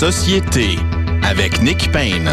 [0.00, 0.78] Société
[1.22, 2.30] avec Nick Payne.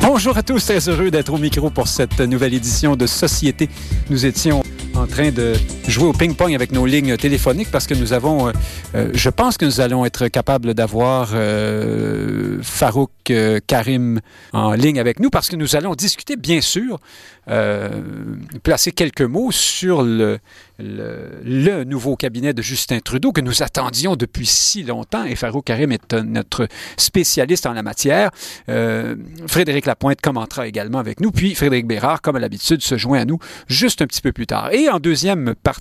[0.00, 3.68] Bonjour à tous, très heureux d'être au micro pour cette nouvelle édition de Société.
[4.08, 4.62] Nous étions
[4.94, 5.54] en train de
[5.88, 8.52] jouer au ping-pong avec nos lignes téléphoniques parce que nous avons, euh,
[8.94, 13.10] euh, je pense que nous allons être capables d'avoir euh, Farouk
[13.66, 14.20] Karim
[14.52, 17.00] en ligne avec nous parce que nous allons discuter, bien sûr,
[18.62, 20.38] placer quelques mots sur le,
[20.78, 25.24] le, nouveau cabinet de Justin Trudeau que nous attendions depuis si longtemps.
[25.24, 28.30] Et Farouk Karim est notre spécialiste en la matière.
[29.46, 31.32] Frédéric Lapointe commentera également avec nous.
[31.32, 34.46] Puis Frédéric Bérard, comme à l'habitude, se joint à nous juste un petit peu plus
[34.46, 34.72] tard.
[34.72, 35.75] Et en deuxième partie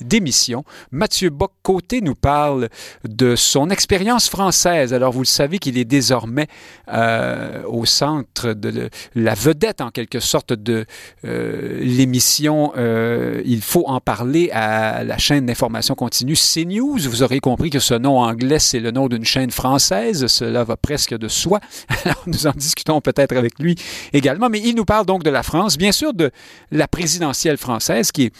[0.00, 2.68] d'émission, Mathieu Bock-Côté nous parle
[3.08, 4.92] de son expérience française.
[4.92, 6.46] Alors, vous le savez qu'il est désormais
[6.92, 10.86] euh, au centre de la vedette, en quelque sorte, de
[11.24, 16.98] euh, l'émission euh, Il faut en parler à la chaîne d'information continue CNews.
[16.98, 20.26] Vous aurez compris que ce nom anglais, c'est le nom d'une chaîne française.
[20.26, 21.60] Cela va presque de soi.
[22.04, 23.76] Alors, nous en discutons peut-être avec lui
[24.12, 24.48] également.
[24.48, 26.30] Mais il nous parle donc de la France, bien sûr de
[26.70, 28.32] la présidentielle française, qui est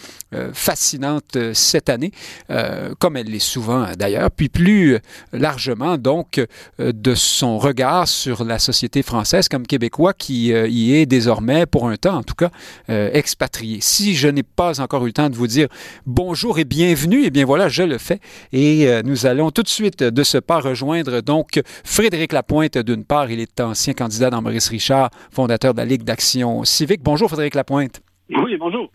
[0.65, 2.11] fascinante euh, cette année,
[2.49, 4.97] euh, comme elle l'est souvent d'ailleurs, puis plus
[5.31, 10.95] largement donc euh, de son regard sur la société française comme québécois qui euh, y
[10.95, 12.49] est désormais, pour un temps en tout cas,
[12.87, 13.79] expatrié.
[13.81, 15.67] Si je n'ai pas encore eu le temps de vous dire
[16.05, 18.19] bonjour et bienvenue, eh bien voilà, je le fais.
[18.51, 23.29] Et nous allons tout de suite de ce pas rejoindre donc Frédéric Lapointe d'une part,
[23.29, 27.01] il est ancien candidat dans Maurice Richard, fondateur de la Ligue d'action civique.
[27.03, 28.01] Bonjour Frédéric Lapointe.
[28.29, 28.89] Oui, bonjour.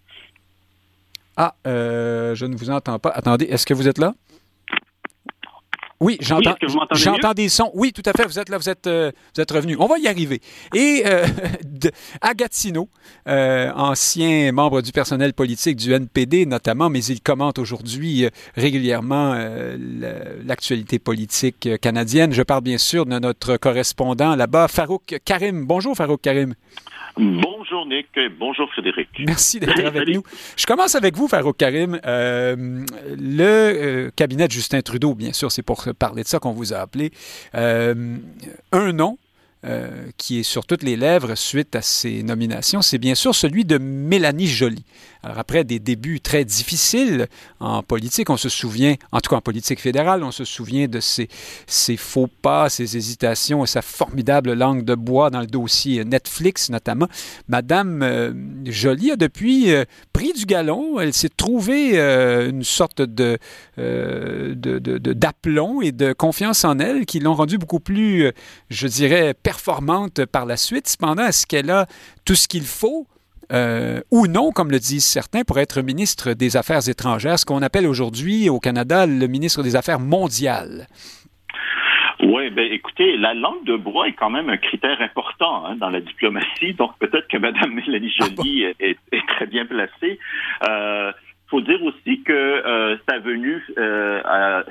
[1.42, 3.08] Ah, euh, je ne vous entends pas.
[3.08, 4.12] Attendez, est-ce que vous êtes là?
[6.02, 7.70] Oui, j'entends, oui, j'entends des sons.
[7.74, 8.24] Oui, tout à fait.
[8.24, 9.76] Vous êtes là, vous êtes, euh, vous êtes revenu.
[9.78, 10.40] On va y arriver.
[10.74, 11.26] Et euh,
[11.64, 11.90] de,
[12.34, 12.88] Gatineau,
[13.28, 19.34] euh, ancien membre du personnel politique du NPD notamment, mais il commente aujourd'hui régulièrement
[20.46, 22.32] l'actualité politique canadienne.
[22.32, 25.66] Je parle bien sûr de notre correspondant là-bas, Farouk Karim.
[25.66, 26.54] Bonjour, Farouk Karim.
[27.16, 28.06] Bonjour Nick,
[28.38, 29.08] bonjour Frédéric.
[29.18, 30.22] Merci d'être avec nous.
[30.56, 32.00] Je commence avec vous, Farouk Karim.
[32.04, 36.78] Le cabinet de Justin Trudeau, bien sûr, c'est pour parler de ça qu'on vous a
[36.78, 37.12] appelé.
[37.54, 38.16] Euh,
[38.72, 39.18] un nom
[39.66, 43.66] euh, qui est sur toutes les lèvres suite à ces nominations, c'est bien sûr celui
[43.66, 44.82] de Mélanie Joly.
[45.22, 47.26] Alors après des débuts très difficiles
[47.58, 50.98] en politique, on se souvient, en tout cas en politique fédérale, on se souvient de
[50.98, 51.28] ses,
[51.98, 57.08] faux pas, ses hésitations et sa formidable langue de bois dans le dossier Netflix notamment.
[57.46, 58.32] Madame euh,
[58.64, 59.84] Joly a depuis euh,
[60.20, 63.38] pris du galon, elle s'est trouvée euh, une sorte de,
[63.78, 68.32] euh, d'aplomb et de confiance en elle qui l'ont rendue beaucoup plus, euh,
[68.68, 70.90] je dirais, performante par la suite.
[70.90, 71.86] Cependant, est-ce qu'elle a
[72.26, 73.06] tout ce qu'il faut
[73.52, 77.62] euh, ou non, comme le disent certains, pour être ministre des Affaires étrangères, ce qu'on
[77.62, 80.86] appelle aujourd'hui au Canada le ministre des Affaires mondiales?
[82.22, 85.88] Oui, ben écoutez, la langue de bois est quand même un critère important hein, dans
[85.90, 88.44] la diplomatie, donc peut-être que Mme Mélanie Joly ah bon?
[88.44, 90.18] est, est, très bien placée.
[90.68, 91.12] Euh,
[91.48, 94.64] faut dire aussi que euh, sa venue euh, a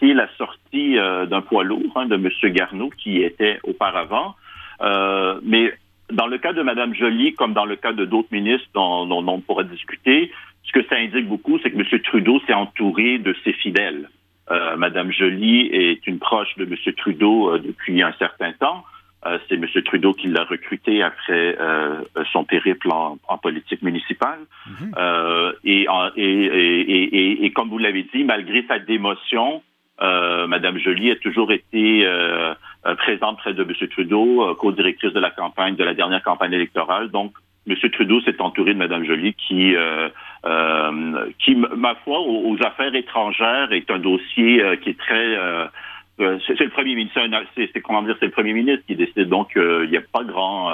[0.00, 2.28] la sortie euh, d'un poids lourd hein, de M.
[2.52, 4.34] Garneau qui était auparavant.
[4.80, 5.72] Euh, mais
[6.10, 9.26] dans le cas de Mme Joly, comme dans le cas de d'autres ministres dont, dont,
[9.26, 10.30] on pourra discuter,
[10.64, 12.00] ce que ça indique beaucoup, c'est que M.
[12.02, 14.08] Trudeau s'est entouré de ses fidèles.
[14.52, 16.76] Euh, Mme Joly est une proche de M.
[16.96, 18.84] Trudeau euh, depuis un certain temps.
[19.24, 19.66] Euh, c'est M.
[19.84, 22.02] Trudeau qui l'a recruté après euh,
[22.32, 24.40] son périple en, en politique municipale.
[24.66, 25.52] Mm -hmm.
[25.64, 25.86] et,
[26.16, 26.34] et,
[26.96, 29.62] et, et, comme vous l'avez dit, malgré sa démotion,
[30.54, 31.84] Mme Joly a toujours été
[33.04, 33.72] présente près de M.
[33.94, 34.26] Trudeau,
[34.62, 37.06] co-directrice de la campagne, de la dernière campagne électorale.
[37.16, 37.30] Donc,
[37.68, 37.74] M.
[37.96, 39.60] Trudeau s'est entouré de Mme Joly qui,
[40.44, 44.98] euh, euh, qui, ma foi, aux, aux, affaires étrangères est un dossier euh, qui est
[44.98, 45.36] très...
[46.18, 47.20] c'est le premier ministre,
[47.56, 49.28] c'est comment dire, c'est le premier ministre qui décide.
[49.28, 50.70] Donc, il n'y a pas grand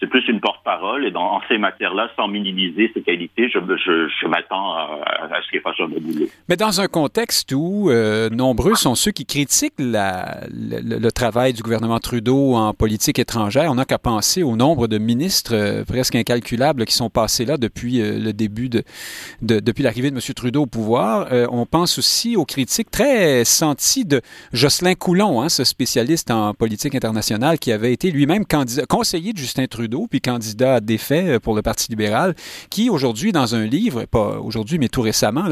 [0.00, 4.72] c'est plus une porte-parole et dans en ces matières-là, sans minimiser ses qualités, je, m'attends
[4.74, 6.26] à, ce qu'elle fasse un bon boulot.
[6.48, 11.98] Mais dans un contexte où euh, nombreux sont ceux qui critiquent le, travail du gouvernement
[11.98, 16.86] Trudeau en politique étrangère, on n'a qu'à penser au nombre de ministres euh, presque incalculables
[16.86, 18.82] qui sont passés là depuis euh, le début de,
[19.42, 20.22] de depuis l'arrivée de M.
[20.34, 21.28] Trudeau au pouvoir.
[21.52, 26.94] On pense aussi aux critiques très senties de Jocelyn Coulon, hein, ce spécialiste en politique
[26.94, 28.44] internationale qui avait été lui-même
[28.88, 32.34] conseiller de Justin Trudeau Puis candidat défait pour le Parti libéral,
[32.70, 35.46] qui aujourd'hui, dans un livre, pas aujourd'hui, mais tout récemment,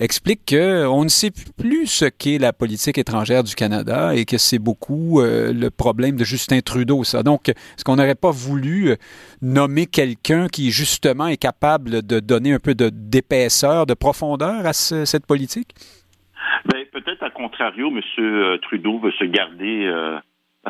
[0.00, 4.58] explique qu'on ne sait plus ce qu'est la politique étrangère du Canada et que c'est
[4.58, 7.22] beaucoup euh, le problème de Justin Trudeau, ça.
[7.22, 8.96] Donc, est-ce qu'on n'aurait pas voulu euh,
[9.42, 15.26] nommer quelqu'un qui, justement, est capable de donner un peu d'épaisseur, de, profondeur à cette
[15.26, 15.74] politique?
[16.66, 18.58] Ben, peut-être à contrario, M.
[18.62, 20.18] Trudeau veut se garder euh,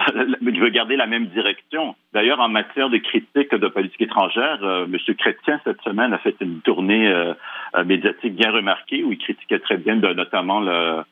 [0.43, 1.95] il veut garder la même direction.
[2.13, 5.15] D'ailleurs, en matière de critique de politique étrangère, euh, M.
[5.17, 7.35] Chrétien, cette semaine, a fait une tournée euh,
[7.85, 11.03] médiatique bien remarquée où il critiquait très bien notamment le,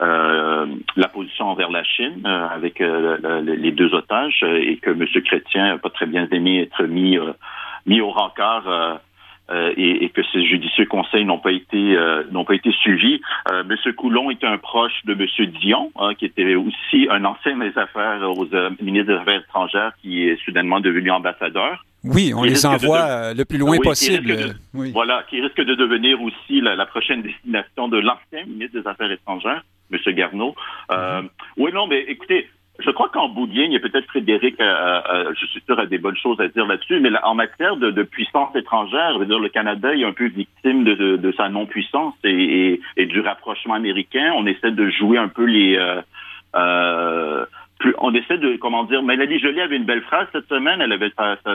[0.00, 5.06] la position envers la Chine avec les deux otages et que M.
[5.24, 7.18] Chrétien n'a pas très bien aimé être mis,
[7.86, 9.00] mis au rencard
[9.50, 13.20] euh, et, que ces judicieux conseils n'ont pas été euh, n'ont pas été suivis.
[13.50, 17.56] Euh, Monsieur Coulon est un proche de Monsieur Dion, hein, qui était aussi un ancien
[17.56, 18.46] des affaires aux
[18.82, 21.84] ministres des Affaires étrangères, qui est soudainement devenu ambassadeur.
[22.02, 24.56] Oui, on les envoie le plus loin possible.
[24.72, 29.64] Voilà, qui risque de devenir aussi la, prochaine destination de l'ancien ministre des Affaires étrangères,
[29.90, 30.54] Monsieur Garneau.
[30.90, 31.28] Mm-hmm.
[31.56, 35.34] Oui, non, mais écoutez, je crois qu'en bout de ligne, peut-être Frédéric, euh, euh, euh,
[35.38, 38.54] je suis sûr, a des bonnes choses à dire là-dessus, mais en matière de, puissance
[38.54, 43.20] étrangère, je veux dire, le Canada est un peu victime de, sa non-puissance et, du
[43.20, 44.32] rapprochement américain.
[44.36, 45.78] On essaie de jouer un peu les...
[47.78, 50.92] plus, on essaie de, comment dire, Mélanie Jolie avait une belle phrase cette semaine, elle
[50.92, 51.12] avait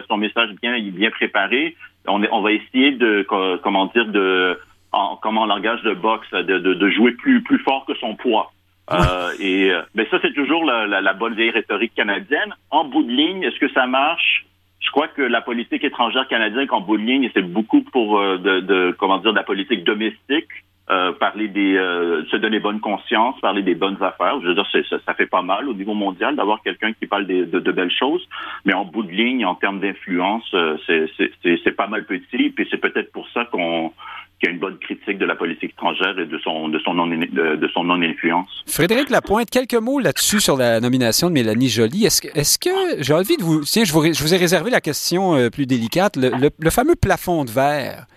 [0.07, 1.75] son message bien, bien préparé.
[2.07, 3.25] On, on va essayer de,
[3.63, 4.59] comment dire, de,
[4.91, 8.51] en, comme en langage de boxe, de, de jouer plus, plus fort que son poids.
[8.94, 12.54] Euh, et euh, ben ça, c'est toujours la, la, la, bonne vieille rhétorique canadienne.
[12.70, 14.46] En bout de ligne, est-ce que ça marche?
[14.80, 18.38] Je crois que la politique étrangère canadienne, en bout de ligne, c'est beaucoup pour euh,
[18.38, 20.50] de, de, comment dire de la politique domestique,
[20.90, 21.76] euh, parler des
[22.30, 24.42] se donner bonne conscience, parler des bonnes affaires.
[24.42, 27.28] Je veux dire, ça, ça fait pas mal au niveau mondial d'avoir quelqu'un qui parle
[27.28, 28.28] de, de, belles choses,
[28.66, 30.44] mais en bout de ligne, en termes d'influence,
[30.88, 32.50] c'est pas mal petit.
[32.50, 33.94] Puis c'est peut-être pour ça qu'on
[34.42, 37.06] qui a une bonne critique de la politique étrangère et de son, de son, non,
[37.06, 38.50] non-influence.
[38.66, 42.06] Frédéric Lapointe, quelques mots là-dessus sur la nomination de Mélanie Joly.
[42.06, 43.62] Est-ce que, est-ce que j'ai envie de vous...
[43.62, 46.18] Tiens, je vous, je vous ai réservé la question euh, plus délicate.
[46.18, 48.08] le, fameux plafond de verre.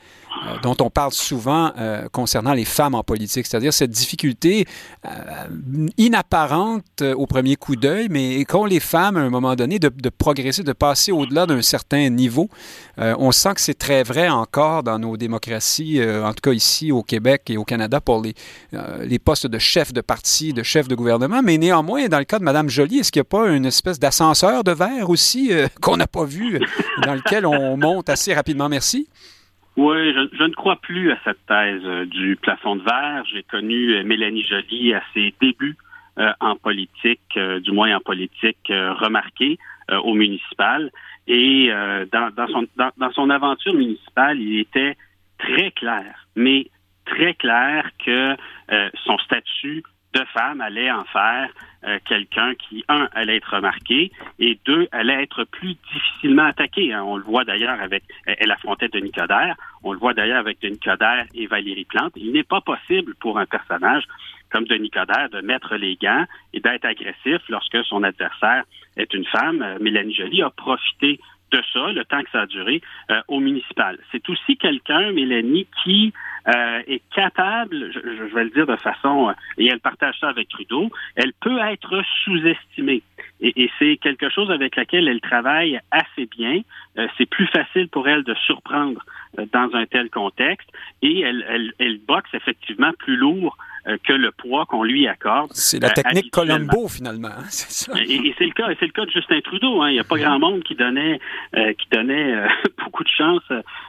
[0.47, 4.67] Euh, dont on parle souvent euh, concernant les femmes en politique, c'est-à-dire cette difficulté
[5.07, 9.91] euh, inapparente au premier coup d'œil, mais qu'ont les femmes à un moment donné de,
[10.11, 12.49] progresser, de passer au-delà d'un certain niveau.
[12.97, 17.03] on sent que c'est très vrai encore dans nos démocraties, en tout cas ici au
[17.03, 18.35] Québec et au Canada pour les,
[19.03, 22.39] les postes de chef de parti, de chef de gouvernement, mais néanmoins, dans le cas
[22.39, 25.51] de Mme Joly, est-ce qu'il n'y a pas une espèce d'ascenseur de verre aussi
[25.81, 26.61] qu'on n'a pas vu,
[27.05, 28.69] dans lequel on monte assez rapidement?
[28.69, 29.09] Merci.
[29.77, 33.25] Oui, je, ne crois plus à cette thèse euh, du plafond de verre.
[33.33, 35.77] J'ai connu euh, Mélanie Joly à ses débuts
[36.19, 39.59] euh, en politique, du moins en politique remarquée
[39.91, 40.91] au municipal.
[41.27, 41.71] Et
[42.13, 44.97] dans, dans, son, dans, dans son aventure municipale, il était
[45.39, 46.69] très clair, mais
[47.05, 48.37] très clair que
[49.05, 49.83] son statut
[50.15, 51.51] de femme allait en faire
[51.85, 56.93] euh, quelqu'un qui, un, allait être remarqué et deux, allait être plus difficilement attaqué.
[56.93, 57.03] Hein.
[57.03, 60.79] On le voit d'ailleurs avec, elle affrontait Denis Coderre, on le voit d'ailleurs avec Denis
[60.79, 62.13] Coderre et Valérie Plante.
[62.17, 64.05] Il n'est pas possible pour un personnage
[64.51, 68.65] comme Denis Coderre de mettre les gants et d'être agressif lorsque son adversaire
[68.97, 69.63] est une femme.
[69.63, 71.21] Euh, Mélanie Joly a profité
[71.51, 72.81] de ça, le temps que ça a duré,
[73.11, 73.99] euh, au municipal.
[74.13, 76.13] C'est aussi quelqu'un, Mélanie, qui
[76.49, 80.29] euh, est capable, je, je, vais le dire de façon, euh, et elle partage ça
[80.29, 83.03] avec Trudeau, elle peut être sous-estimée.
[83.41, 86.61] Et, et c'est quelque chose avec laquelle elle travaille assez bien.
[86.99, 89.01] Euh, c'est plus facile pour elle de surprendre
[89.53, 90.69] dans un tel contexte
[91.03, 93.74] et elle, elle, elle boxe effectivement plus lourd euh,
[94.05, 95.51] que le poids qu'on lui accorde.
[95.53, 97.93] C'est la euh, technique Colombo finalement, hein, c'est ça.
[98.01, 99.83] Et, c'est le cas, c'est le cas de Justin Trudeau.
[99.83, 99.91] Hein.
[99.91, 101.21] Il n'y a pas grand monde qui donnait
[101.57, 102.47] euh, qui donnait
[102.85, 103.43] beaucoup de chance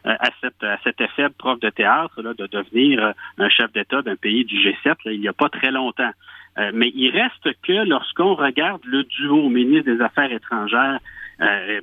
[0.03, 4.15] à cette à cet effet prof de théâtre là, de devenir un chef d'État d'un
[4.15, 6.11] pays du G7 il n'y a pas très longtemps.
[6.73, 10.99] mais il reste que lorsqu'on regarde le duo ministre des Affaires étrangères euh,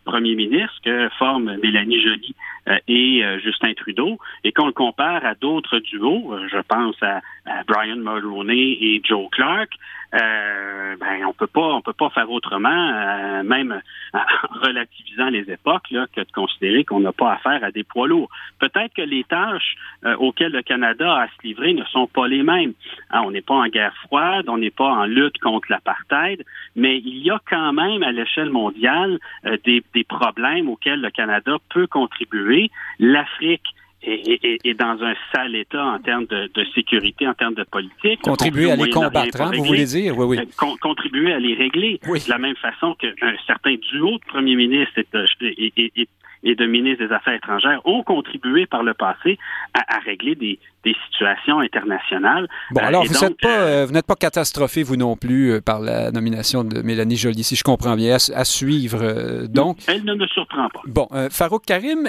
[0.05, 2.35] premier ministre que forment Mélanie Joly
[2.69, 7.21] euh, et euh, Justin Trudeau, et qu'on le compare à d'autres duos, je pense à,
[7.67, 9.71] Brian Mulroney et Joe Clark,
[10.13, 13.81] ben on peut pas on peut pas faire autrement, même
[14.13, 14.19] en
[14.61, 18.29] relativisant les époques, là, que de considérer qu'on n'a pas affaire à des poids lourds.
[18.59, 19.77] Peut-être que les tâches
[20.19, 22.73] auxquelles le Canada a à se livrer ne sont pas les mêmes.
[23.11, 26.45] Hein, on n'est pas en guerre froide, on n'est pas en lutte contre l'apartheid,
[26.77, 31.11] mais il y a quand même à l'échelle mondiale euh, des, des, problèmes auxquels le
[31.11, 32.71] Canada peut contribuer.
[32.99, 33.67] L'Afrique
[34.05, 38.21] est, dans un sale état en termes de, sécurité, en termes de politique.
[38.23, 40.17] Contribuer à les combattre, hein, vous voulez dire?
[40.19, 40.39] Oui, oui.
[40.39, 42.01] Euh, contribuer à les régler.
[42.05, 43.13] De la même façon qu'un
[43.47, 45.01] certain duo de premiers ministres
[45.41, 46.09] et,
[46.43, 49.39] et de ministres des Affaires étrangères ont contribué par le passé
[49.75, 52.49] à, régler des, situations internationales.
[52.73, 55.79] Bon, euh, alors vous n'êtes pas, euh, vous n'êtes pas catastrophé vous non plus par
[55.79, 59.47] la nomination de Mélanie Joly, si je comprends bien, à, suivre.
[59.47, 60.81] donc, elle ne me surprend pas.
[60.87, 62.09] Bon, Farouk Karim,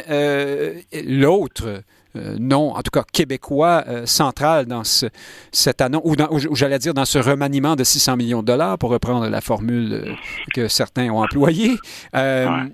[1.06, 1.84] l'autre
[2.16, 5.08] euh, non, en tout cas québécois euh, central dans ce,
[5.52, 6.16] cette annonce, ou,
[6.50, 9.94] ou j'allais dire dans ce remaniement de 600 millions de dollars, pour reprendre la formule
[9.94, 10.14] euh,
[10.54, 11.76] que certains ont employée,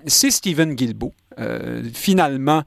[0.05, 1.13] c'est Stephen Guilbeault.
[1.93, 2.63] Finalement,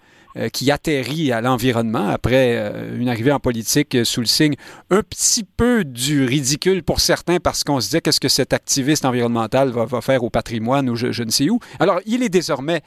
[0.53, 4.55] qui atterrit à l'environnement après une arrivée en politique sous le signe
[4.91, 9.05] un petit peu du ridicule pour certains parce qu'on se disait qu'est-ce que cet activiste
[9.05, 11.59] environnemental va, faire au patrimoine ou je, ne sais où?
[11.79, 12.81] Alors, il est désormais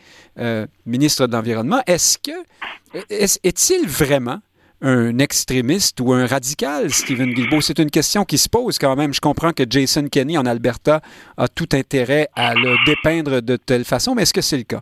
[0.88, 1.82] ministre de l'Environnement.
[1.86, 2.32] Est-ce que
[3.10, 4.40] est-il vraiment
[4.82, 7.62] un extrémiste ou un radical, Stephen Guilbeault?
[7.62, 9.14] C'est une question qui se pose quand même.
[9.14, 11.02] Je comprends que Jason Kenney en Alberta
[11.38, 14.82] a tout intérêt à le dépeindre de telle façon, mais est-ce que c'est le cas?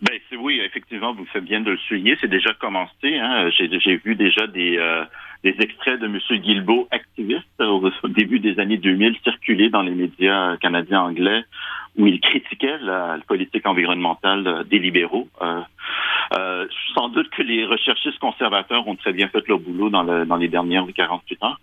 [0.00, 2.16] Ben, oui, effectivement, vous faites bien de le souligner.
[2.20, 3.18] C'est déjà commencé.
[3.18, 3.50] Hein.
[3.50, 5.04] J'ai vu déjà des, euh,
[5.42, 6.18] des extraits de M.
[6.40, 11.44] Guilbeault, activiste, au, début des années 2000, circuler dans les médias canadiens anglais
[11.96, 15.28] où il critiquait la, politique environnementale des libéraux.
[15.42, 15.60] Euh,
[16.38, 20.24] euh, sans doute que les recherchistes conservateurs ont très bien fait leur boulot dans, le,
[20.24, 21.54] dans les dernières 48 ans.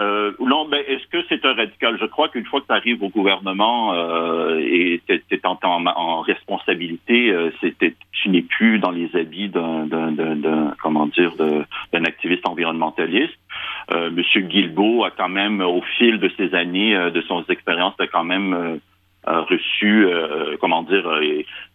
[0.00, 1.98] Euh, euh, non, mais est-ce que c'est un radical?
[2.00, 6.20] Je crois qu'une fois que tu arrives au gouvernement euh, et tu es en, en,
[6.20, 7.50] responsabilité, euh,
[8.12, 9.88] tu n'es plus dans les habits d'un,
[10.82, 13.38] comment dire, d'un activiste environnementaliste.
[13.92, 17.94] Euh, Monsieur Guilbeault a quand même, au fil de ses années, euh, de son expérience,
[17.98, 18.80] a quand même
[19.48, 20.06] reçu,
[20.60, 21.06] comment dire,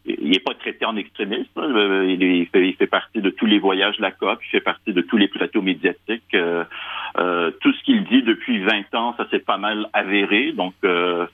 [0.05, 1.50] il n'est pas traité en extrémiste.
[1.55, 5.17] Il, fait, partie de tous les voyages de la COP, il fait partie de tous
[5.17, 6.36] les plateaux médiatiques.
[7.19, 10.51] Euh, tout ce qu'il dit depuis 20 ans, ça s'est pas mal avéré.
[10.51, 11.25] Donc, euh,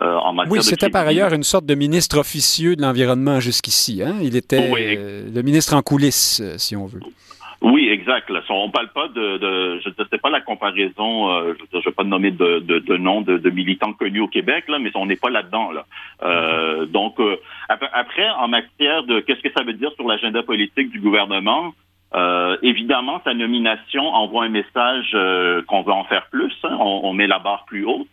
[0.00, 4.02] euh, en matière oui, c'était par ailleurs une sorte de ministre officieux de l'environnement jusqu'ici.
[4.02, 4.16] Hein?
[4.22, 7.00] Il était le ministre en coulisses, si on veut.
[7.60, 8.30] Oui, exact.
[8.30, 12.04] Là, on parle pas de, je ne sais pas la comparaison, je ne vais pas
[12.04, 15.30] nommer de, de, de nom de, militants connus au Québec, là, mais on n'est pas
[15.30, 15.72] là-dedans.
[15.72, 16.86] Là.
[16.86, 17.18] donc,
[17.68, 21.72] après, en matière de qu'est-ce que ça veut dire sur l'agenda politique du gouvernement,
[22.14, 26.54] euh, évidemment, sa nomination envoie un message euh, qu'on veut en faire plus.
[26.64, 26.76] Hein.
[26.80, 28.06] On, met la barre plus haute.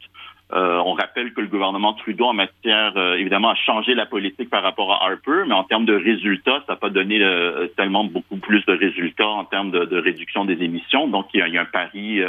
[0.53, 4.63] Euh, on rappelle que le gouvernement Trudeau, en matière, évidemment, a changé la politique par
[4.63, 7.19] rapport à Harper, mais en termes de résultats, ça n'a pas donné
[7.75, 11.07] tellement beaucoup plus de résultats en termes de, réduction des émissions.
[11.07, 12.21] Donc, il y a, un pari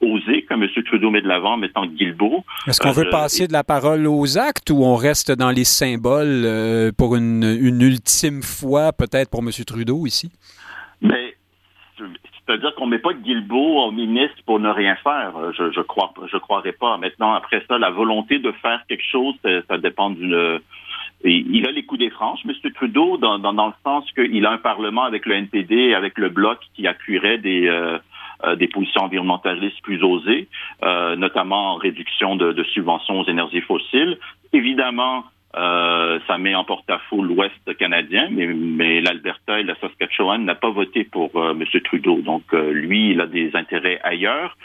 [0.00, 0.66] osé que M.
[0.84, 2.44] Trudeau met de l'avant en mettant Guilbeault.
[2.66, 6.92] Est-ce qu'on veut passer de la parole aux actes ou on reste dans les symboles
[6.96, 9.50] pour une, une ultime fois, peut-être pour M.
[9.66, 10.32] Trudeau ici?
[11.02, 11.36] Mais
[12.46, 15.32] c'est-à-dire qu'on met pas de Guilbeault au ministre pour ne rien faire.
[15.58, 16.96] Je, je crois, je croirais pas.
[16.96, 20.60] Maintenant, après ça, la volonté de faire quelque chose, ça, dépend d'une.
[21.24, 22.52] Il a les coups des franches, M.
[22.72, 26.58] Trudeau, dans, dans, le sens qu'il a un Parlement avec le NPD, avec le Bloc,
[26.74, 27.98] qui appuierait des, euh,
[28.44, 30.46] euh, des positions environnementalistes plus osées,
[30.84, 34.18] euh, notamment en réduction de, de subventions aux énergies fossiles.
[34.52, 35.24] Évidemment,
[35.56, 40.70] euh, ça met en porte-à-faux l'Ouest canadien, mais, mais l'Alberta et la Saskatchewan n'a pas
[40.70, 41.64] voté pour euh, M.
[41.82, 42.20] Trudeau.
[42.20, 44.56] Donc, euh, lui, il a des intérêts ailleurs.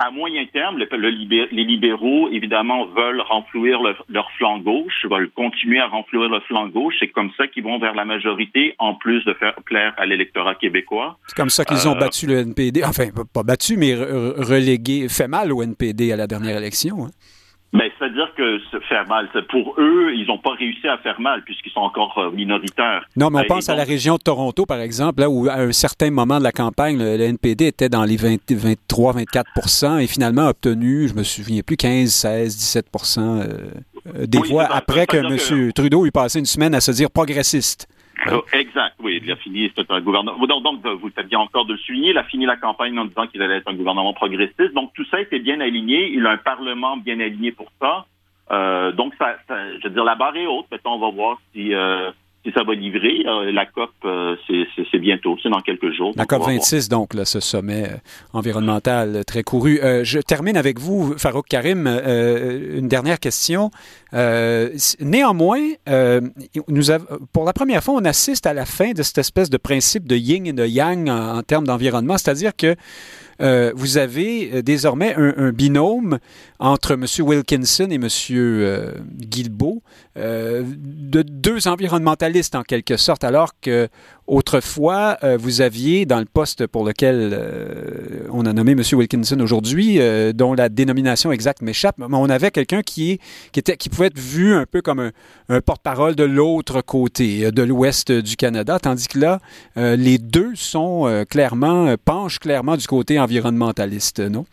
[0.00, 6.28] À moyen terme, les libéraux, évidemment, veulent renflouir leur flanc gauche, veulent continuer à renflouir
[6.28, 6.94] leur flanc gauche.
[7.00, 10.54] C'est comme ça qu'ils vont vers la majorité, en plus de faire plaire à l'électorat
[10.54, 11.18] québécois.
[11.26, 12.84] C'est comme ça qu'ils ont battu le NPD.
[12.84, 17.06] Enfin, pas battu, mais relégué, fait mal au NPD à la dernière élection.
[17.06, 17.10] Hein.
[17.72, 18.58] Mais c'est-à-dire que
[18.88, 22.30] faire mal, pour eux, ils n'ont pas réussi à faire mal puisqu'ils sont encore euh,
[22.30, 23.04] minoritaires.
[23.16, 25.72] Non, mais on pense à la région de Toronto, par exemple, là où à un
[25.72, 31.08] certain moment de la campagne, le, NPD était dans les 23-24% et finalement a obtenu,
[31.08, 32.56] je me souviens plus, 15, 16,
[32.94, 33.46] 17%
[34.26, 35.72] des voix après que M.
[35.72, 37.86] Trudeau eut passé une semaine à se dire progressiste.
[38.32, 40.38] Oh, exact, oui, il a fini, c'est un gouvernement.
[40.46, 43.04] Donc, donc vous avez bien encore de le souligner, il a fini la campagne en
[43.04, 44.74] disant qu'il allait être un gouvernement progressiste.
[44.74, 46.10] Donc, tout ça était bien aligné.
[46.12, 48.06] Il a un Parlement bien aligné pour ça.
[48.50, 50.66] Euh, donc, ça, je veux dire, la barre est haute.
[50.70, 52.10] Maintenant, on va voir si, euh,
[52.44, 53.24] si ça va livrer.
[53.26, 56.12] Euh, la COP, euh, c'est bientôt, c'est dans quelques jours.
[56.16, 57.96] La COP 26, donc, là, ce sommet euh,
[58.32, 59.78] environnemental très couru.
[60.02, 63.70] je termine avec vous, Farouk Karim, une dernière question.
[64.12, 65.60] néanmoins,
[66.68, 66.82] nous
[67.32, 70.16] pour la première fois, on assiste à la fin de cette espèce de principe de
[70.16, 72.76] yin et de yang en termes d'environnement, c'est-à-dire que
[73.40, 76.18] euh, vous avez euh, désormais un, binôme
[76.58, 77.06] entre M.
[77.20, 78.08] Wilkinson et M.
[78.30, 79.82] Euh, Guilbeault,
[80.16, 83.88] de deux environnementalistes en quelque sorte, alors que
[84.28, 87.36] autrefois, vous aviez, dans le poste pour lequel
[88.30, 88.82] on a nommé M.
[88.92, 89.98] Wilkinson aujourd'hui,
[90.34, 93.18] dont la dénomination exacte m'échappe, on avait quelqu'un qui,
[93.52, 95.10] qui, était, qui pouvait être vu un peu comme
[95.48, 99.40] un, porte-parole de l'autre côté, de l'ouest du Canada, tandis que là,
[99.76, 104.44] les deux sont clairement, penchent clairement du côté environnementaliste, non?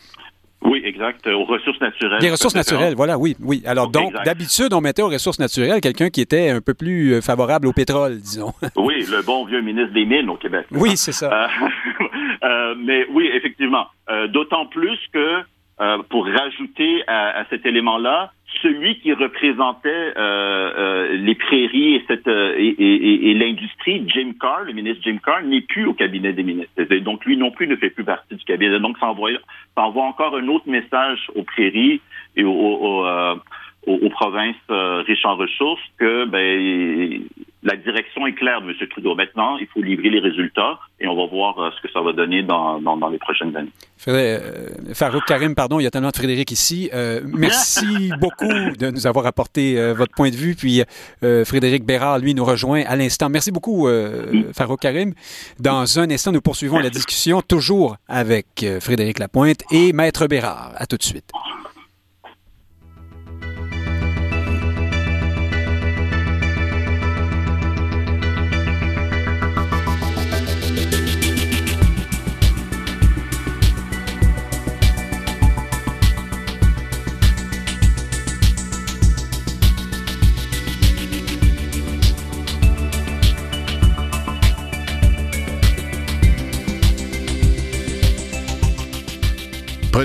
[0.65, 1.27] Oui, exact.
[1.27, 2.19] Aux ressources naturelles.
[2.22, 3.63] Les ressources naturelles, voilà, oui, oui.
[3.65, 7.22] Alors donc, d'habitude, on mettait aux ressources naturelles quelqu'un qui était un peu plus euh,
[7.22, 8.53] favorable au pétrole, disons.
[8.75, 10.65] oui, le bon vieux ministre des Mines au Québec.
[10.72, 11.31] Oui, c'est ça.
[11.31, 11.48] Euh,
[12.43, 13.88] euh, mais oui, effectivement.
[14.29, 15.43] D'autant plus que
[15.81, 18.31] euh, pour rajouter à, à cet élément-là,
[18.62, 24.64] celui qui représentait euh, euh, les prairies et, cette, et, et, et l'industrie, Jim Carr,
[24.64, 26.84] le ministre Jim Carr, n'est plus au cabinet des ministres.
[27.00, 28.80] donc lui non plus ne fait plus partie du cabinet.
[28.80, 29.32] Donc ça envoie,
[29.76, 32.02] ça envoie encore un autre message aux prairies
[32.36, 33.06] et aux, aux,
[33.88, 37.22] aux provinces riches en ressources que ben,
[37.65, 38.88] la direction est claire de M.
[38.89, 39.15] Trudeau.
[39.15, 42.13] Maintenant, il faut livrer les résultats et on va voir euh, ce que ça va
[42.13, 43.72] donner dans, dans, les prochaines années.
[44.07, 46.91] Euh, Farouk Karim, pardon, il y a tellement de Frédéric ici.
[46.93, 50.55] Euh, merci beaucoup de nous avoir apporté votre point de vue.
[50.55, 50.84] Puis
[51.22, 53.29] Frédéric Bérard, lui, nous rejoint à l'instant.
[53.29, 53.89] Merci beaucoup,
[54.53, 55.13] Farouk Karim.
[55.60, 60.74] Dans un instant, nous poursuivons la discussion, toujours avec Frédéric Lapointe et Maître Bérard.
[60.75, 61.31] À tout de suite.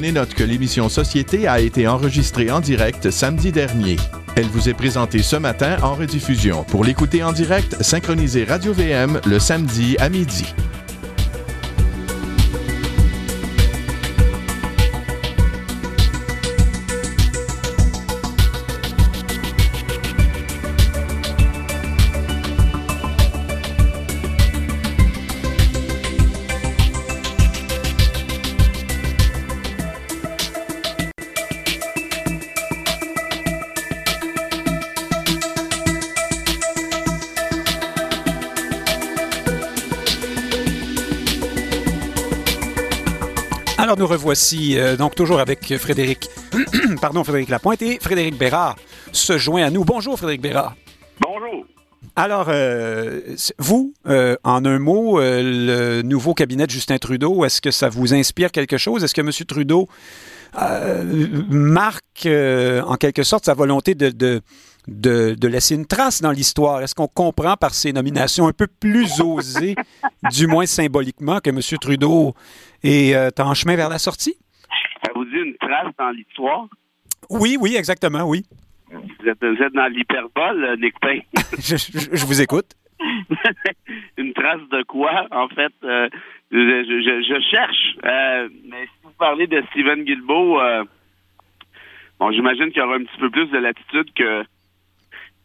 [0.00, 3.97] Prenez note que l'émission Société a été enregistrée en direct samedi dernier.
[4.35, 6.64] Elle vous est présentée ce matin en rediffusion.
[6.64, 10.54] Pour l'écouter en direct, synchronisez Radio VM le samedi à midi.
[44.10, 46.28] Revoici euh, donc toujours avec Frédéric,
[47.00, 48.76] pardon, Frédéric Lapointe et Frédéric Bérard
[49.12, 49.84] se joint à nous.
[49.84, 50.75] Bonjour Frédéric Bérard.
[51.20, 51.64] Bonjour.
[52.16, 53.20] Alors, euh,
[53.58, 58.12] vous, euh, en un mot, le nouveau cabinet de Justin Trudeau, est-ce que ça vous
[58.12, 59.04] inspire quelque chose?
[59.04, 59.30] Est-ce que M.
[59.46, 59.88] Trudeau
[61.49, 64.40] marque en quelque sorte sa volonté de, de,
[64.90, 66.82] de, laisser une trace dans l'histoire?
[66.82, 69.76] Est-ce qu'on comprend par ces nominations un peu plus osées,
[70.32, 71.60] du moins symboliquement, que M.
[71.80, 72.34] Trudeau
[72.82, 74.34] et euh, en chemin vers la sortie?
[75.04, 76.66] Ça vous dit une trace dans l'histoire?
[77.30, 78.44] Oui, oui, exactement, oui.
[78.90, 81.22] Vous êtes, dans l'hyperbole, euh, Nick Payne.
[81.58, 82.66] je, vous écoute.
[84.18, 85.28] une trace de quoi?
[85.30, 86.08] En fait, euh,
[86.50, 87.96] je, cherche.
[88.68, 90.58] mais si vous parlez de Steven Guilbeault,
[92.18, 94.44] bon, j'imagine qu'il y aura un petit peu plus de latitude que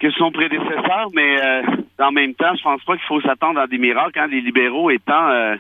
[0.06, 1.64] que son prédécesseur, mais euh,
[2.00, 4.20] en même temps, je pense pas qu'il faut s'attendre à des miracles.
[4.20, 5.56] Hein, les libéraux étant euh,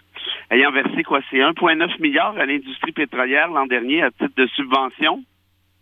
[0.52, 5.24] ayant versé quoi, c'est 1,9 milliard à l'industrie pétrolière l'an dernier à titre de subvention.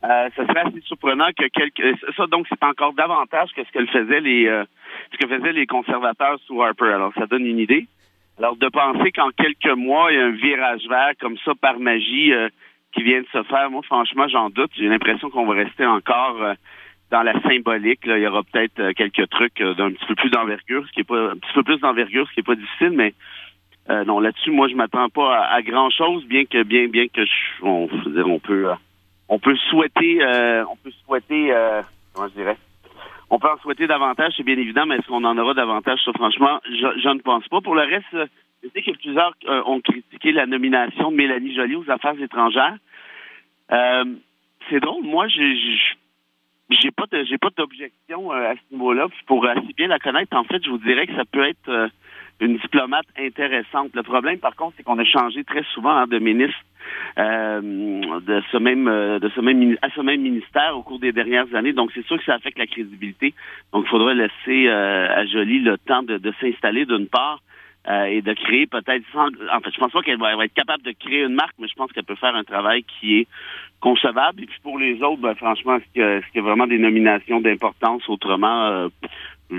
[0.05, 4.19] Euh, serait assez surprenant que quelques ça donc c'est encore davantage que ce que faisaient
[4.19, 4.65] les euh,
[5.13, 6.91] ce que faisaient les conservateurs sous Harper.
[6.91, 7.87] Alors ça donne une idée.
[8.37, 11.79] Alors de penser qu'en quelques mois il y a un virage vert comme ça par
[11.79, 12.33] magie
[12.93, 14.71] qui vient de se faire, moi franchement j'en doute.
[14.75, 16.35] J'ai l'impression qu'on va rester encore
[17.13, 20.31] dans la symbolique, il y aura peut-être euh, quelques trucs euh, d'un petit peu plus
[20.31, 22.89] d'envergure, ce qui est pas un petit peu plus d'envergure, ce qui est pas difficile,
[22.89, 23.13] mais
[23.91, 27.23] euh, non là-dessus, moi je m'attends pas à, grand chose, bien que bien bien que
[27.23, 28.67] je, on, dire, on peut
[29.29, 30.25] on peut souhaiter
[30.67, 31.53] on peut souhaiter
[32.13, 32.57] comment je dirais?
[33.29, 35.99] On peut en souhaiter davantage, c'est bien évident, mais est-ce qu'on en aura davantage?
[36.03, 37.61] Ça, franchement, je, ne pense pas.
[37.61, 38.29] Pour le reste,
[38.63, 39.33] je sais que plusieurs
[39.65, 42.77] ont critiqué la nomination de Mélanie Joly aux Affaires étrangères.
[43.69, 45.95] c'est drôle, moi, je,
[46.81, 49.07] j'ai pas de, j'ai pas d'objection euh, à ce niveau-là.
[49.27, 51.87] Pour assez bien la connaître, en fait, je vous dirais que ça peut être euh,
[52.39, 53.91] une diplomate intéressante.
[53.93, 56.57] Le problème, par contre, c'est qu'on a changé très souvent hein, de ministre
[57.17, 61.53] euh, de ce même de ce même à ce même ministère au cours des dernières
[61.55, 61.73] années.
[61.73, 63.33] Donc, c'est sûr que ça affecte la crédibilité.
[63.71, 67.41] Donc, il faudrait laisser à Jolie le temps de, s'installer d'une part.
[68.07, 71.23] et de créer peut-être en fait je pense pas qu'elle va, être capable de créer
[71.23, 73.27] une marque mais je pense qu'elle peut faire un travail qui est
[73.83, 74.41] concevable.
[74.41, 76.01] Et puis pour les autres, ben, franchement, est-ce qu'il
[76.35, 78.07] y, a vraiment des nominations d'importance?
[78.07, 78.87] Autrement, euh,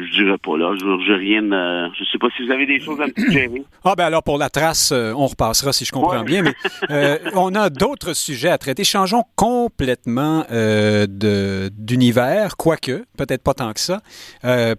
[0.02, 0.74] je dirais pas là.
[0.74, 1.52] Je, je rien.
[1.52, 3.62] Euh, je sais pas si vous avez des choses à me suggérer.
[3.85, 6.42] Ah ben alors pour la trace, euh, on repassera si je comprends bien.
[6.42, 6.54] Mais
[6.90, 8.85] euh, on a d'autres sujets à traiter.
[8.85, 14.00] Changeons complètement de d'univers, quoique peut-être pas tant que ça,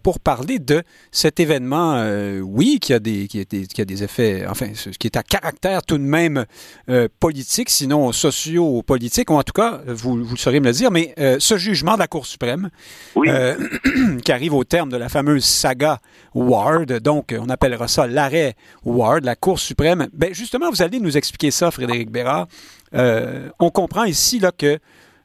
[0.04, 2.04] pour parler de cet événement.
[2.44, 4.68] oui, qui a des qui a des, qui a des effets, enfin,
[5.00, 6.46] qui est à caractère tout de même
[7.20, 10.92] politique, sinon socio-politique, ou en tout cas, vous vous sauriez me le dire.
[10.92, 12.70] Mais ce jugement de la Cour suprême,
[14.24, 16.00] qui arrive au terme de la fameuse saga
[16.34, 17.00] Ward.
[17.00, 20.08] Donc, on appellera ça l'arrêt Ward, la Cour suprême.
[20.14, 22.48] Ben, justement, vous allez nous expliquer ça, Frédéric Bérard.
[22.94, 24.80] Euh, on comprend ici là, que,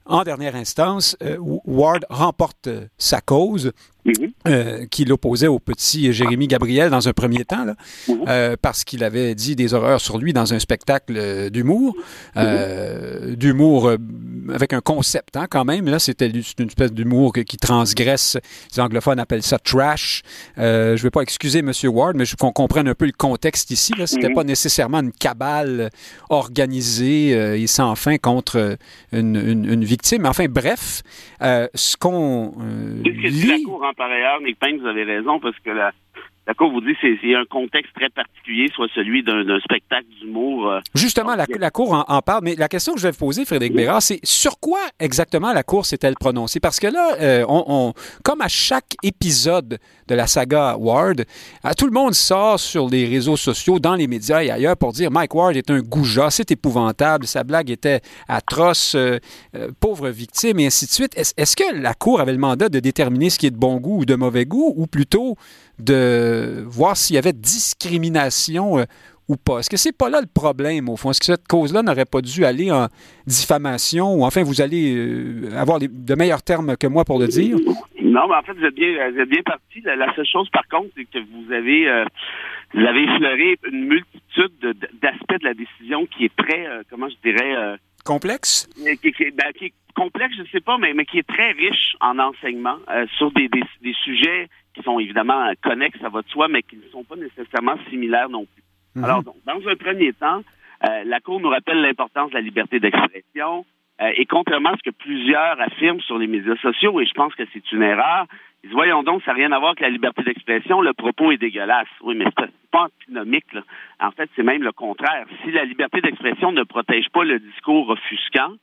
[0.06, 3.72] en dernière instance, euh, Ward remporte sa cause
[4.04, 4.32] Mhm.
[4.48, 7.74] Euh, qui l'opposait au petit Jérémy Gabriel dans un premier temps, là,
[8.08, 8.24] mhm.
[8.28, 11.94] euh, parce qu'il avait dit des horreurs sur lui dans un spectacle d'humour,
[12.38, 13.92] euh, d'humour
[14.54, 15.86] avec un concept hein, quand même.
[15.86, 18.38] Là, c'était une espèce d'humour qui transgresse.
[18.74, 20.22] Les anglophones appellent ça trash.
[20.56, 21.72] je ne vais pas excuser M.
[21.84, 23.92] Ward, mais je qu'on comprenne un peu le contexte ici.
[24.06, 24.34] C'était mhm.
[24.34, 25.90] pas nécessairement une cabale
[26.30, 28.78] organisée et sans fin contre
[29.12, 30.24] une, une, victime.
[30.24, 31.02] Enfin, bref,
[31.40, 32.54] ce qu'on
[33.04, 35.92] lit par ailleurs, Nick Payne, vous avez raison, parce que la,
[36.50, 40.68] la Cour vous dit que c'est un contexte très particulier, soit celui d'un spectacle d'humour.
[40.68, 43.44] Euh, Justement, la, la, Cour en, parle, mais la question que je vais vous poser,
[43.44, 46.58] Frédéric Bérard, c'est sur quoi exactement la Cour s'est-elle prononcée?
[46.58, 47.92] Parce que là, euh, on,
[48.24, 53.06] comme à chaque épisode de la saga Ward, euh, tout le monde sort sur les
[53.06, 56.50] réseaux sociaux, dans les médias et ailleurs pour dire Mike Ward est un goujat, c'est
[56.50, 58.96] épouvantable, sa blague était atroce,
[59.78, 61.16] pauvre victime, et ainsi de suite.
[61.16, 64.00] Est-ce que la Cour avait le mandat de déterminer ce qui est de bon goût
[64.00, 65.36] ou de mauvais goût, ou plutôt
[65.80, 68.84] de voir s'il y avait discrimination euh,
[69.28, 69.58] ou pas.
[69.58, 71.10] Est-ce que c'est pas là le problème, au fond?
[71.10, 72.88] Est-ce que cette cause-là n'aurait pas dû aller en
[73.26, 77.56] diffamation ou enfin vous allez euh, avoir de meilleurs termes que moi pour le dire?
[78.02, 79.80] Non, mais en fait, vous êtes bien, vous bien parti.
[79.84, 82.04] La, seule chose, par contre, c'est que vous avez, euh,
[82.74, 84.52] vous avez effleuré une multitude
[85.00, 87.76] d'aspects de, la décision qui est très, comment je dirais...
[88.04, 88.68] complexe?
[88.84, 92.18] Ben, qui, est complexe, je ne sais pas, mais, mais qui est très riche en
[92.18, 92.78] enseignement
[93.16, 97.04] sur des, des sujets qui sont évidemment connexes, à votre soi, mais qui ne sont
[97.04, 98.62] pas nécessairement similaires non plus.
[98.94, 99.04] Mhm.
[99.04, 100.42] Alors, donc, dans un premier temps,
[100.88, 103.64] euh, la Cour nous rappelle l'importance de la liberté d'expression.
[104.00, 107.34] Euh, et contrairement à ce que plusieurs affirment sur les médias sociaux, et je pense
[107.34, 108.26] que c'est une erreur,
[108.62, 111.32] ils disent, voyons donc, ça n'a rien à voir avec la liberté d'expression, le propos
[111.32, 111.88] est dégueulasse.
[112.02, 113.52] Oui, mais c'est pas antinomique.
[113.52, 113.62] Là.
[114.00, 115.26] En fait, c'est même le contraire.
[115.42, 118.54] Si la liberté d'expression ne protège pas le discours offusquant,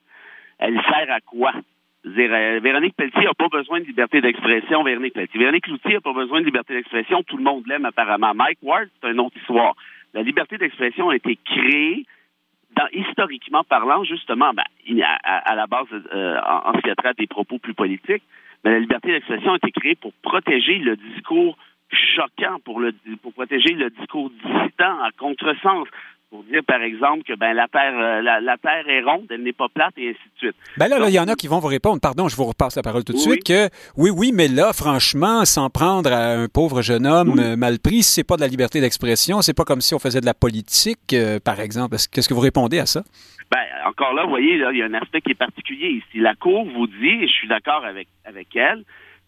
[0.59, 1.53] elle sert à quoi?
[2.07, 4.83] Euh, Véronique Pelletier n'a pas besoin de liberté d'expression.
[4.83, 5.39] Véronique Pelletier.
[5.39, 7.23] Véronique Loutier n'a pas besoin de liberté d'expression.
[7.23, 8.33] Tout le monde l'aime apparemment.
[8.33, 9.75] Mike Ward, c'est une autre histoire.
[10.13, 12.05] La liberté d'expression a été créée,
[12.75, 14.63] dans, historiquement parlant, justement, ben,
[15.23, 18.23] à, la base, euh, en, ce qui a trait à des propos plus politiques,
[18.63, 21.57] mais la liberté d'expression a été créée pour protéger le discours
[21.91, 25.87] choquant, pour, le, pour protéger le discours dissident, à contresens,
[26.29, 29.53] pour dire, par exemple, que ben, la, Terre, euh, la, Terre est ronde, elle n'est
[29.53, 30.55] pas plate, et ainsi de suite.
[30.77, 32.81] Ben là, il y en a qui vont vous répondre, pardon, je vous repasse la
[32.81, 36.81] parole tout de suite, que oui, oui, mais là, franchement, s'en prendre à un pauvre
[36.81, 39.95] jeune homme euh, mal pris, c'est pas de la liberté d'expression, c'est pas comme si
[39.95, 41.95] on faisait de la politique, euh, par exemple.
[42.11, 43.03] Qu'est-ce que vous répondez à ça?
[43.49, 46.19] Ben, encore là, vous voyez, il y a un aspect qui est particulier ici.
[46.19, 48.83] La Cour vous dit, et je suis d'accord avec, avec elle,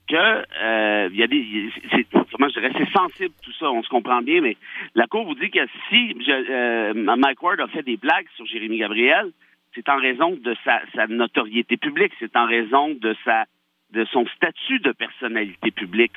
[0.10, 3.89] que euh, y a des c'est comment je dirais c'est sensible tout ça on se
[3.89, 4.58] comprend bien mais
[4.95, 8.45] la cour vous dit que si je, euh, Mike Ward a fait des blagues sur
[8.45, 9.32] Jérémy Gabriel
[9.76, 13.45] c'est en raison de sa, sa notoriété publique c'est en raison de sa
[13.91, 16.12] de son statut de personnalité publique.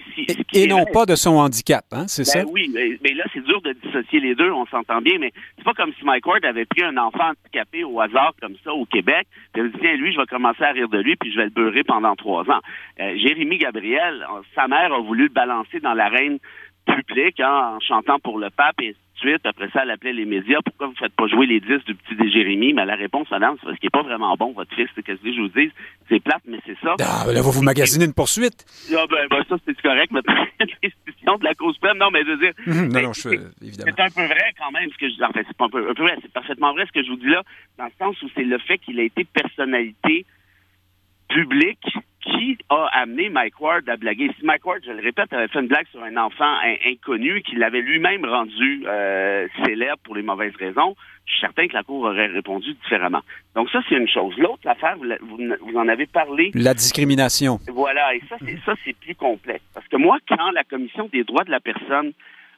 [0.53, 2.51] et, non pas de son handicap, hein, c'est ben ça?
[2.51, 5.73] Oui, mais, là, c'est dur de dissocier les deux, on s'entend bien, mais c'est pas
[5.73, 9.27] comme si Mike Ward avait pris un enfant handicapé au hasard comme ça au Québec,
[9.53, 11.45] puis il dit, tiens, lui, je vais commencer à rire de lui, puis je vais
[11.45, 12.61] le beurrer pendant trois ans.
[13.01, 16.39] Euh, Jérémy Gabriel, sa mère a voulu le balancer dans l'arène
[16.87, 18.95] publique hein, en chantant pour le pape et
[19.45, 20.59] après ça, elle appelait les médias.
[20.65, 22.73] Pourquoi vous ne faites pas jouer les disques du petit Jérémy?
[22.73, 24.89] Mais la réponse, madame, c'est parce qu'il n'est pas vraiment bon, votre fils.
[24.95, 25.71] Qu'est-ce que je vous dis?
[26.09, 26.97] C'est plate, mais c'est ça.
[27.01, 28.65] Ah, ben là, vous vous magasinez une poursuite.
[28.93, 30.13] Ah, ben, ben ça, c'est correct.
[30.13, 31.99] L'institution de la cause pleine.
[31.99, 32.53] Non, mais je veux dire.
[32.67, 33.29] Mhm, non, non, je
[33.63, 33.93] évidemment.
[33.97, 35.25] C'est un peu vrai quand même, ce que je dis.
[35.25, 36.17] En fait, c'est pas un peu, un peu vrai.
[36.23, 37.43] C'est parfaitement vrai ce que je vous dis là,
[37.79, 40.27] dans le sens où c'est le fait qu'il a été personnalité
[41.33, 44.31] publique qui a amené Mike Ward à blaguer.
[44.39, 46.55] Si Mike Ward, je le répète, avait fait une blague sur un enfant
[46.87, 50.95] inconnu qui l'avait lui-même rendu euh, célèbre pour les mauvaises raisons,
[51.27, 53.23] je suis certain que la Cour aurait répondu différemment.
[53.57, 54.37] Donc ça, c'est une chose.
[54.39, 56.51] L'autre affaire, vous, vous, en avez parlé.
[56.55, 57.59] La discrimination.
[57.69, 59.65] Voilà, et ça, c'est plus complexe.
[59.75, 62.13] Parce que moi, quand la Commission des droits de la personne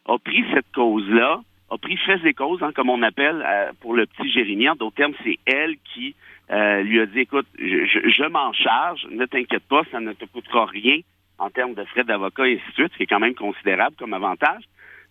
[0.06, 3.94] a pris cette cause-là, a pris fait des causes, hein, comme on appelle euh, pour
[3.94, 4.68] le petit Jérémie.
[4.68, 6.14] En d'autres termes, c'est elle qui
[6.50, 10.24] euh, lui a dit, écoute, je, je, m'en charge, ne t'inquiète pas, ça ne te
[10.26, 10.98] coûtera rien
[11.38, 13.96] en termes de frais d'avocat et ainsi de suite, ce qui est quand même considérable
[13.98, 14.62] comme avantage.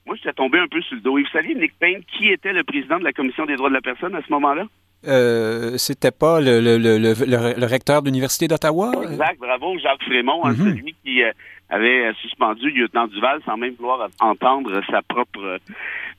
[0.06, 1.18] Moi, j'étais tombé un peu sur le dos.
[1.18, 3.74] Et vous saviez, Nick Payne, qui était le président de la Commission des droits de
[3.74, 4.66] la personne à ce moment-là?
[5.06, 8.92] Euh, c'était pas le, le, le, le recteur de l'Université d'Ottawa?
[9.04, 10.78] Exact, bravo, Jacques Frémont, hein, mhm.
[10.78, 11.32] celui qui euh,
[11.70, 15.60] avait suspendu le lieutenant Duval sans même vouloir entendre sa propre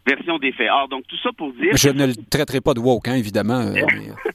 [0.07, 0.69] version des faits.
[0.69, 1.77] Alors, donc, tout ça pour dire...
[1.77, 3.61] Je ne le traiterai pas de woke, hein, évidemment.
[3.61, 3.75] Euh,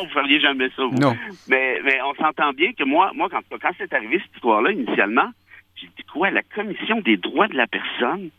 [0.00, 0.98] non, vous ne feriez jamais ça, vous.
[0.98, 1.16] Non.
[1.48, 5.30] Mais, mais on s'entend bien que moi, moi quand, quand c'est arrivé, cette histoire-là, initialement,
[5.76, 6.30] j'ai dit quoi?
[6.30, 8.30] La Commission des droits de la personne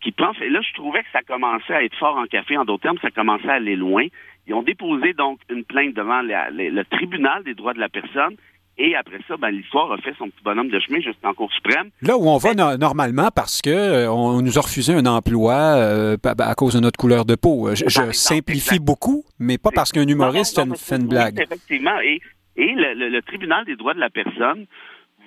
[0.00, 0.36] qui pense...
[0.40, 2.56] Et là, je trouvais que ça commençait à être fort en café.
[2.56, 4.06] En d'autres termes, ça commençait à aller loin.
[4.46, 8.36] Ils ont déposé donc une plainte devant le tribunal des droits de la personne
[8.78, 11.90] et après ça, ben, l'histoire a fait son petit bonhomme de chemin jusqu'en Cour suprême.
[12.02, 16.16] Là où on va normalement parce que euh, on nous a refusé un emploi euh,
[16.22, 17.74] à cause de notre couleur de peau.
[17.74, 21.40] Je, simplifie beaucoup, mais pas parce qu'un humoriste fait une blague.
[21.40, 21.98] effectivement.
[22.00, 22.20] Et,
[22.56, 24.66] et le, tribunal des droits de la personne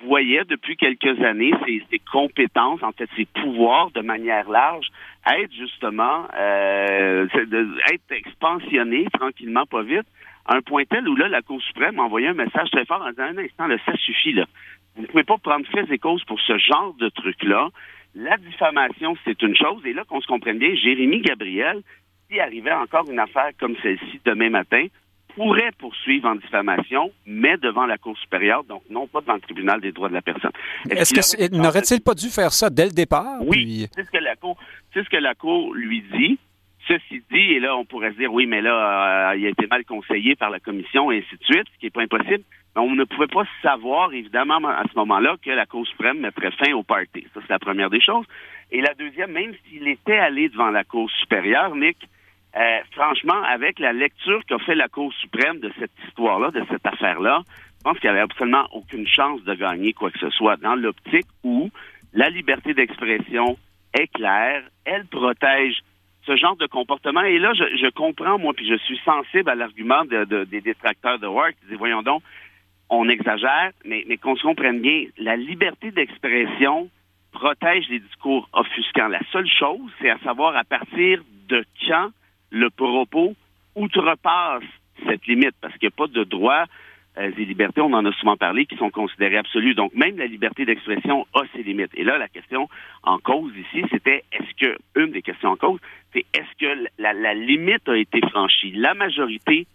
[0.06, 4.86] voyait depuis quelques années ses, ses, compétences, en fait ses pouvoirs de manière large,
[5.26, 7.26] être justement euh,
[7.92, 10.06] être expansionnés tranquillement, pas vite,
[10.46, 13.02] à un point tel où là, la Cour suprême a envoyé un message très fort
[13.02, 14.46] en disant un instant, là, ça suffit là.
[14.96, 17.68] Vous ne pouvez pas prendre fait et causes pour ce genre de truc-là.
[18.14, 21.82] La diffamation, c'est une chose, et là qu'on se comprenne bien, Jérémy Gabriel,
[22.28, 24.86] s'il arrivait encore une affaire comme celle-ci demain matin,
[25.36, 29.80] pourrait poursuivre en diffamation, mais devant la Cour supérieure, donc non pas devant le tribunal
[29.80, 30.50] des droits de la personne.
[30.90, 33.40] Est-ce que n'aurait-il pas dû faire ça dès le départ?
[33.42, 34.58] Oui, c'est ce que la Cour,
[34.92, 36.38] c'est ce que la Cour lui dit.
[36.90, 39.68] Ceci dit, et là, on pourrait se dire, oui, mais là, euh, il a été
[39.68, 42.42] mal conseillé par la commission, et ainsi de suite, ce qui n'est pas impossible.
[42.74, 46.50] Mais on ne pouvait pas savoir, évidemment, à ce moment-là, que la Cour suprême mettrait
[46.50, 47.28] fin au party.
[47.32, 48.26] Ça, c'est la première des choses.
[48.72, 51.96] Et la deuxième, même s'il était allé devant la Cour supérieure, Nick,
[52.56, 56.84] euh, franchement, avec la lecture qu'a fait la Cour suprême de cette histoire-là, de cette
[56.84, 57.42] affaire-là,
[57.78, 60.74] je pense qu'il n'y avait absolument aucune chance de gagner quoi que ce soit dans
[60.74, 61.70] l'optique où
[62.14, 63.56] la liberté d'expression
[63.94, 65.78] est claire, elle protège
[66.30, 67.22] ce genre de comportement.
[67.22, 71.52] Et là, je, comprends, moi, puis je suis sensible à l'argument des détracteurs de Ward
[71.52, 72.22] qui disent, voyons donc,
[72.88, 76.88] on exagère, mais, mais qu'on se comprenne bien, la liberté d'expression
[77.32, 79.08] protège les discours offusquants.
[79.08, 82.10] La seule chose, c'est à savoir à partir de quand
[82.50, 83.34] le propos
[83.74, 84.64] outrepasse
[85.06, 86.64] cette limite, parce qu'il n'y a pas de droit
[87.20, 89.74] euh, et libertés, on en a souvent parlé, qui sont considérées absolues.
[89.74, 91.92] Donc, même la liberté d'expression a ses limites.
[91.94, 92.68] Et là, la question
[93.02, 95.80] en cause ici, c'était est-ce que, une des questions en cause,
[96.12, 98.72] c'est est-ce que la, la limite a été franchie?
[98.72, 99.66] La majorité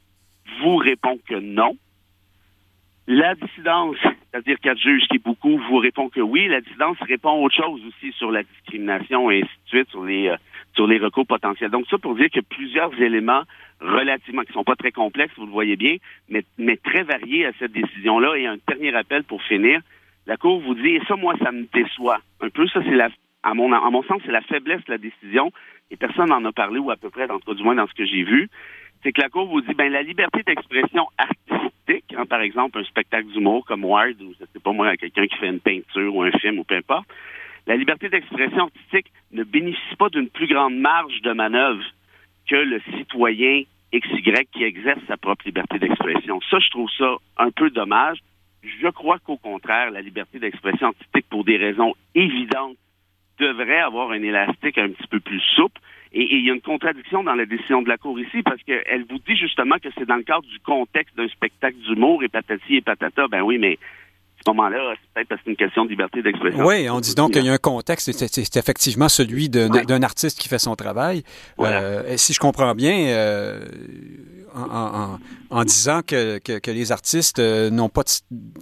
[0.62, 1.78] vous répond que non.
[3.08, 6.48] La dissidence, c'est-à-dire quatre juges qui beaucoup, vous répond que oui.
[6.48, 10.30] La dissidence répond autre chose aussi sur la discrimination et ainsi de suite, sur les,
[10.30, 10.38] euh,
[10.76, 11.72] sur les recours potentiels.
[11.72, 13.44] Donc ça pour dire que plusieurs éléments
[13.82, 15.98] relativement, qui sont pas très complexes, vous le voyez bien,
[16.30, 18.36] mais, mais très variés à cette décision-là.
[18.38, 19.82] Et un dernier appel pour finir.
[20.28, 22.20] La Cour vous dit, et ça, moi, ça me déçoit.
[22.42, 23.10] Un peu, ça, c'est la,
[23.44, 25.52] à mon, à mon sens, c'est la faiblesse de la décision,
[25.92, 28.06] et personne n'en a parlé, ou à peu près, dans, du moins dans ce que
[28.06, 28.50] j'ai vu,
[29.04, 32.84] c'est que la Cour vous dit, ben, la liberté d'expression artistique, hein, par exemple, un
[32.86, 36.24] spectacle d'humour comme Ward, ou je sais pas moi, quelqu'un qui fait une peinture ou
[36.24, 37.08] un film ou peu importe,
[37.68, 41.84] la liberté d'expression artistique ne bénéficie pas d'une plus grande marge de manœuvre
[42.48, 46.40] que le citoyen XY qui exerce sa propre liberté d'expression.
[46.50, 48.20] Ça, je trouve ça un peu dommage.
[48.64, 52.78] Je crois qu'au contraire, la liberté d'expression artistique, pour des raisons évidentes,
[53.40, 55.82] devrait avoir un élastique un petit peu plus souple.
[56.14, 59.06] Et, il y a une contradiction dans la décision de la Cour ici parce qu'elle
[59.10, 62.78] vous dit justement que c'est dans le cadre du contexte d'un spectacle d'humour et patati
[62.78, 63.28] et patata.
[63.28, 63.78] Ben oui, mais
[64.46, 66.66] ce moment-là, c'est peut-être une question de liberté d'expression.
[66.66, 70.48] Oui, on dit donc qu'il y a un contexte, c'est effectivement celui d'un artiste qui
[70.48, 71.24] fait son travail.
[71.60, 73.66] Euh, si je comprends bien, euh,
[75.50, 78.04] en, disant que, que, les artistes euh, n'ont pas,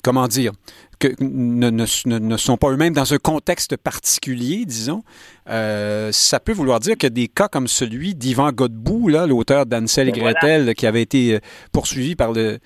[0.03, 0.51] comment dire,
[0.99, 5.03] que ne, ne, ne, sont pas eux-mêmes dans un contexte particulier, disons,
[5.45, 10.75] ça peut vouloir dire que des cas comme celui d'Yvan Godbout, l'auteur d'Ansel et Gretel,
[10.75, 11.39] qui avait été
[11.73, 12.59] poursuivi par le,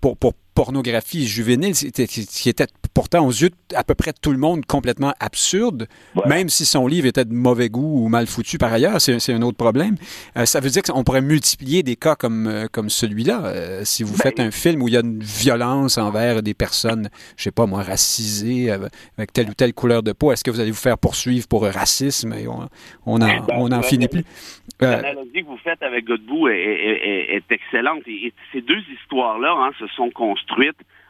[0.00, 4.66] pour, pour pornographie juvénile, qui était pourtant aux yeux à peu près tout le monde
[4.66, 5.86] complètement absurde,
[6.26, 9.42] même si son livre était de mauvais goût ou mal foutu par ailleurs, c'est un
[9.42, 9.94] autre problème.
[10.36, 13.44] Euh, ça veut dire qu'on pourrait multiplier des cas comme, euh, comme celui-là.
[13.44, 16.54] Euh, si vous ben, faites un film où il y a une violence envers des
[16.54, 20.50] personnes, je sais pas moi, racisées, avec telle ou telle couleur de peau, est-ce que
[20.50, 22.32] vous allez vous faire poursuivre pour racisme?
[22.32, 22.68] Et on,
[23.06, 24.24] on en, on en finit plus?
[24.80, 28.02] L'analogie que vous faites avec Godbout est, excellente.
[28.06, 30.47] Et, ces deux histoires-là hein, se sont construites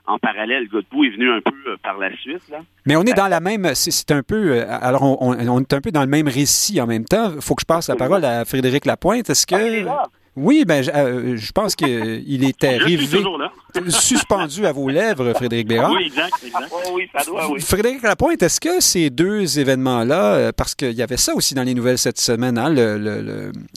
[0.08, 0.66] en parallèle.
[0.68, 2.42] Godbout est venu un peu euh, par la suite.
[2.50, 2.58] Là.
[2.86, 3.70] Mais on est dans la même.
[3.74, 4.52] C'est un peu.
[4.52, 7.32] Euh, alors, on, est un peu dans le même récit en même temps.
[7.34, 9.30] Il faut que je passe la parole à Frédéric Lapointe.
[9.30, 9.86] Est-ce que.
[9.86, 13.06] Ah, Oui, ben, je, euh, pense qu'il était arrivé
[13.88, 15.92] suspendu à vos lèvres, Frédéric Bérard.
[15.92, 16.68] Oui, exact, exact.
[16.72, 17.60] Oh, oui, ça doit, oui.
[17.60, 21.64] Frédéric Lapointe, est-ce que ces deux événements-là, euh, parce qu'il y avait ça aussi dans
[21.64, 22.70] les nouvelles cette semaine, hein,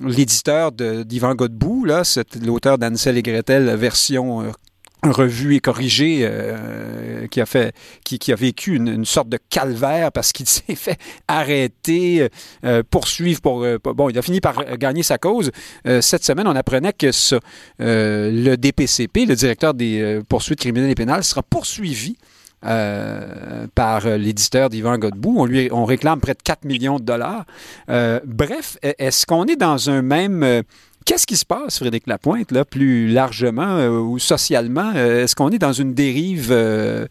[0.02, 1.86] l'éditeur d'Yvan Godbout,
[2.46, 4.52] l'auteur d'Ansel et Gretel version
[5.04, 9.40] euh, revue et corrigée euh, qui a fait qui, qui a vécu une, sorte de
[9.50, 12.30] calvaire parce qu'il s'est fait arrêter
[12.64, 15.52] euh, poursuivre pour euh, bon il a fini par gagner sa cause
[16.02, 17.36] cette semaine on apprenait que ce,
[17.80, 22.16] le DPCP le directeur des poursuites criminelles et pénales sera poursuivi
[22.62, 25.34] par l'éditeur d'Yvan Godbout.
[25.38, 27.46] On lui on réclame près de 4 millions de dollars.
[27.88, 30.64] bref, est-ce qu'on est dans un même
[31.06, 34.92] Qu'est-ce qui se passe, Frédéric Lapointe, là, plus largement euh, ou socialement?
[34.96, 37.08] Euh, est-ce qu'on est dans une dérive euh,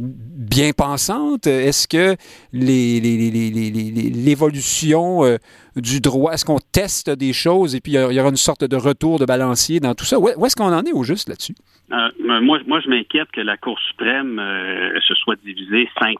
[0.00, 1.46] bien pensante?
[1.46, 2.16] Est-ce que
[2.52, 5.38] l'évolution
[5.76, 8.76] du droit, est-ce qu'on teste des choses et puis il y aura une sorte de
[8.76, 10.18] retour de balancier dans tout ça?
[10.18, 11.54] Où est-ce qu'on en est au juste là-dessus?
[11.92, 12.08] Euh,
[12.42, 16.16] moi, moi, je m'inquiète que la Cour suprême euh, se soit divisée 5-4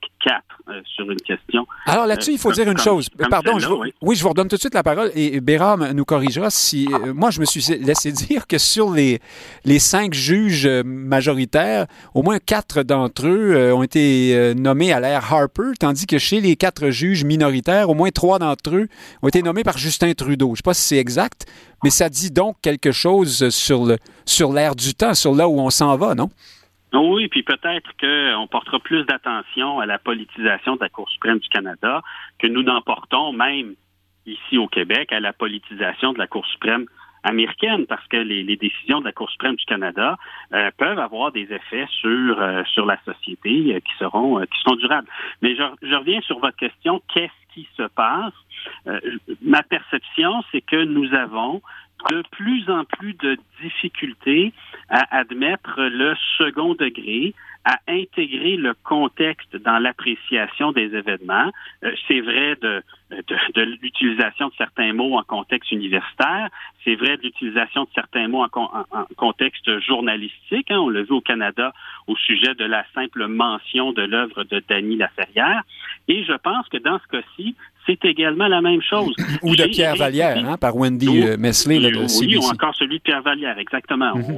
[0.69, 1.66] euh, sur une question.
[1.87, 3.09] Alors là-dessus, il faut dire une chose.
[3.31, 4.16] Pardon, je oui.
[4.16, 6.88] je vous redonne tout de suite la parole et Béram nous corrigera si.
[7.14, 9.19] moi, je me suis laissé dire que sur les,
[9.64, 15.73] les cinq juges majoritaires, au moins quatre d'entre eux ont été nommés à l'ère Harper,
[15.81, 18.88] tandis que chez les quatre juges minoritaires, au moins trois d'entre eux
[19.23, 20.49] ont été nommés par Justin Trudeau.
[20.49, 21.47] Je ne sais pas si c'est exact,
[21.83, 25.59] mais ça dit donc quelque chose sur le sur l'air du temps, sur là où
[25.59, 26.29] on s'en va, non?
[26.93, 31.49] Oui, puis peut-être qu'on portera plus d'attention à la politisation de la Cour suprême du
[31.49, 32.03] Canada
[32.39, 33.75] que nous n'en portons même
[34.25, 36.87] ici au Québec à la politisation de la Cour suprême
[37.23, 40.17] américaine parce que les, décisions de la Cour suprême du Canada
[40.55, 44.77] euh, peuvent avoir des effets sur euh, sur la société euh, qui seront qui seront
[44.77, 45.09] durables.
[45.43, 48.33] Mais je, reviens sur votre question qu'est-ce qui se passe?
[49.43, 51.63] Ma perception, c'est que nous avons
[52.11, 54.53] de plus en plus de difficultés
[54.89, 61.51] à admettre le second degré, à intégrer le contexte dans l'appréciation des événements.
[61.83, 62.83] Euh, c'est vrai de,
[63.83, 66.49] l'utilisation de certains mots en contexte universitaire,
[66.85, 68.77] c'est vrai de l'utilisation de certains mots en,
[69.17, 70.71] contexte journalistique.
[70.71, 70.79] Hein.
[70.79, 71.73] on l'a vu au Canada
[72.07, 75.63] au sujet de la simple mention de l'œuvre de Dany Laferrière.
[76.07, 79.14] Et je pense que dans ce cas-ci, c'est également la même chose.
[79.42, 81.79] Ou de Pierre Vallière, hein, par Wendy euh, Mesley.
[81.79, 84.14] Là, de oui, ou encore celui de Pierre Vallière, exactement.
[84.16, 84.37] Mhm.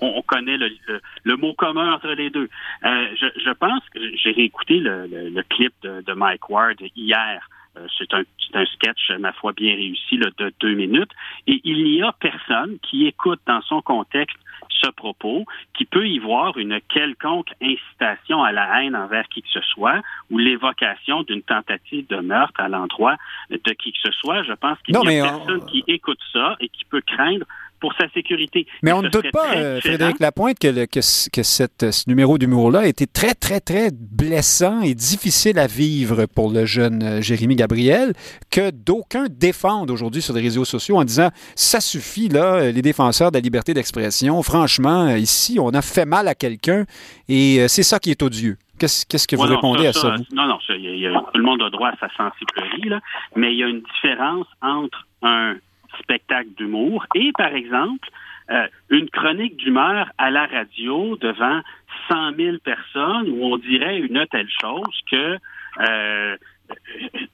[0.00, 2.48] on, connaît le, mot commun entre les deux.
[2.84, 7.48] Euh, je, pense que j'ai réécouté le, clip de, Mike Ward hier.
[7.76, 8.22] Euh, c'est un,
[8.54, 11.12] un, sketch, ma foi, bien réussi là, de deux minutes.
[11.46, 14.36] Et il n'y a personne qui écoute dans son contexte
[14.82, 19.48] ce propos, qui peut y voir une quelconque incitation à la haine envers qui que
[19.52, 23.16] ce soit ou l'évocation d'une tentative de meurtre à l'endroit
[23.50, 24.42] de qui que ce soit.
[24.42, 27.44] Je pense qu'il n'y a personne qui écoute ça et qui peut craindre
[27.80, 28.66] pour sa sécurité.
[28.82, 32.86] Mais on ne doute pas, euh, Frédéric Lapointe, que, que, cette, ce numéro d'humour-là a
[32.86, 38.12] été très, très, très blessant et difficile à vivre pour le jeune euh, Jérémy Gabriel,
[38.50, 42.82] que d'aucuns défendent aujourd'hui sur les réseaux sociaux en disant ça suffit, là, euh, les
[42.82, 44.42] défenseurs de la liberté d'expression.
[44.42, 46.84] Franchement, ici, on a fait mal à quelqu'un
[47.28, 48.56] et c'est ça qui est odieux.
[48.78, 52.08] Qu'est-ce que vous répondez à ça, Non, non, tout le monde a droit à sa
[52.16, 53.00] sensibilité, là,
[53.36, 55.56] mais il y a une différence entre un
[56.02, 58.08] spectacle d'humour et, par exemple,
[58.50, 61.60] euh, une chronique d'humeur à la radio devant
[62.08, 65.38] 100 000 personnes où on dirait une telle chose que
[65.78, 66.36] euh,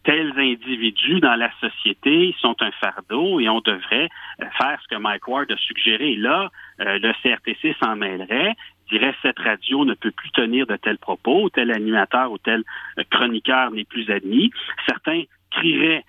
[0.04, 4.08] tels individus dans la société sont un fardeau et on devrait
[4.58, 6.16] faire ce que Mike Ward a suggéré.
[6.16, 6.50] Là,
[6.80, 8.54] euh, le CRTC s'en mêlerait,
[8.90, 12.62] dirait cette radio ne peut plus tenir de tels propos, tel animateur ou tel
[13.10, 14.50] chroniqueur n'est plus admis.
[14.86, 15.22] Certains
[15.64, 16.00] euh,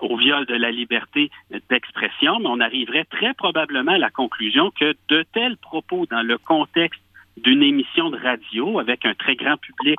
[0.00, 1.30] au viol de la liberté
[1.70, 6.38] d'expression, mais on arriverait très probablement à la conclusion que de tels propos dans le
[6.38, 7.00] contexte
[7.36, 9.98] d'une émission de radio avec un très grand public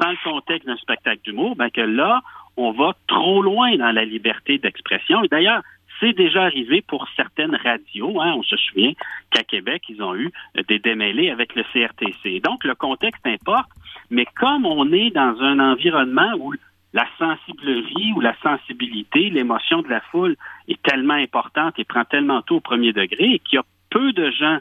[0.00, 2.20] sans le contexte d'un spectacle d'humour, ben que là,
[2.56, 5.22] on va trop loin dans la liberté d'expression.
[5.22, 5.62] Et d'ailleurs,
[6.00, 8.20] c'est déjà arrivé pour certaines radios.
[8.20, 8.34] Hein.
[8.36, 8.92] On se souvient
[9.30, 10.30] qu'à Québec, ils ont eu
[10.68, 12.40] des démêlés avec le CRTC.
[12.40, 13.70] Donc, le contexte importe,
[14.10, 16.52] mais comme on est dans un environnement où
[16.92, 20.36] la sensiblerie ou la sensibilité, l'émotion de la foule
[20.68, 24.12] est tellement importante et prend tellement tout au premier degré et qu'il y a peu
[24.12, 24.58] de gens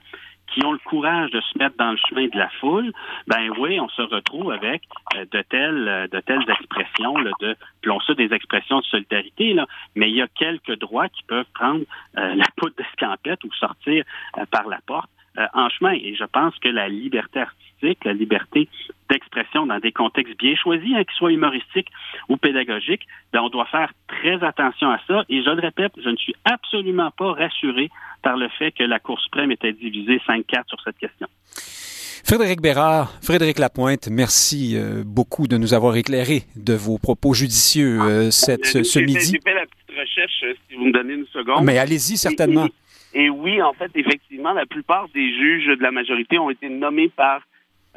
[0.48, 2.92] qui ont le courage de se mettre dans le chemin de la foule,
[3.28, 4.84] ben oui, on se retrouve avec
[5.16, 9.54] euh, de telles euh, de telles expressions, là, de plons ça des expressions de solidarité,
[9.54, 11.84] là, mais il y a quelques droits qui peuvent prendre
[12.18, 14.04] euh, la poudre d'escampette ou sortir
[14.52, 15.10] par la porte
[15.54, 15.93] en chemin.
[15.93, 17.64] Et je pense que la liberté artistique,
[18.04, 18.68] la liberté
[19.10, 21.90] d'expression dans des contextes bien choisis, hein, qu'ils soient humoristiques
[22.30, 25.24] ou pédagogiques, ben, on doit faire très attention à ça.
[25.30, 27.90] Et je le répète, je ne suis absolument pas rassuré
[28.22, 31.28] par le fait que la Cour suprême était divisée 5-4 sur cette question.
[32.26, 38.02] Frédéric Bérard, Frédéric Lapointe, merci euh, beaucoup de nous avoir éclairé de vos propos judicieux
[38.02, 39.34] euh, cette, ce, ce midi.
[39.34, 41.64] J'ai fait la petite recherche, euh, si vous me donnez une seconde.
[41.64, 42.66] Mais allez-y, certainement.
[43.14, 46.50] Et, et, et, oui, en fait, effectivement, la plupart des juges de la majorité ont
[46.50, 47.42] été nommés par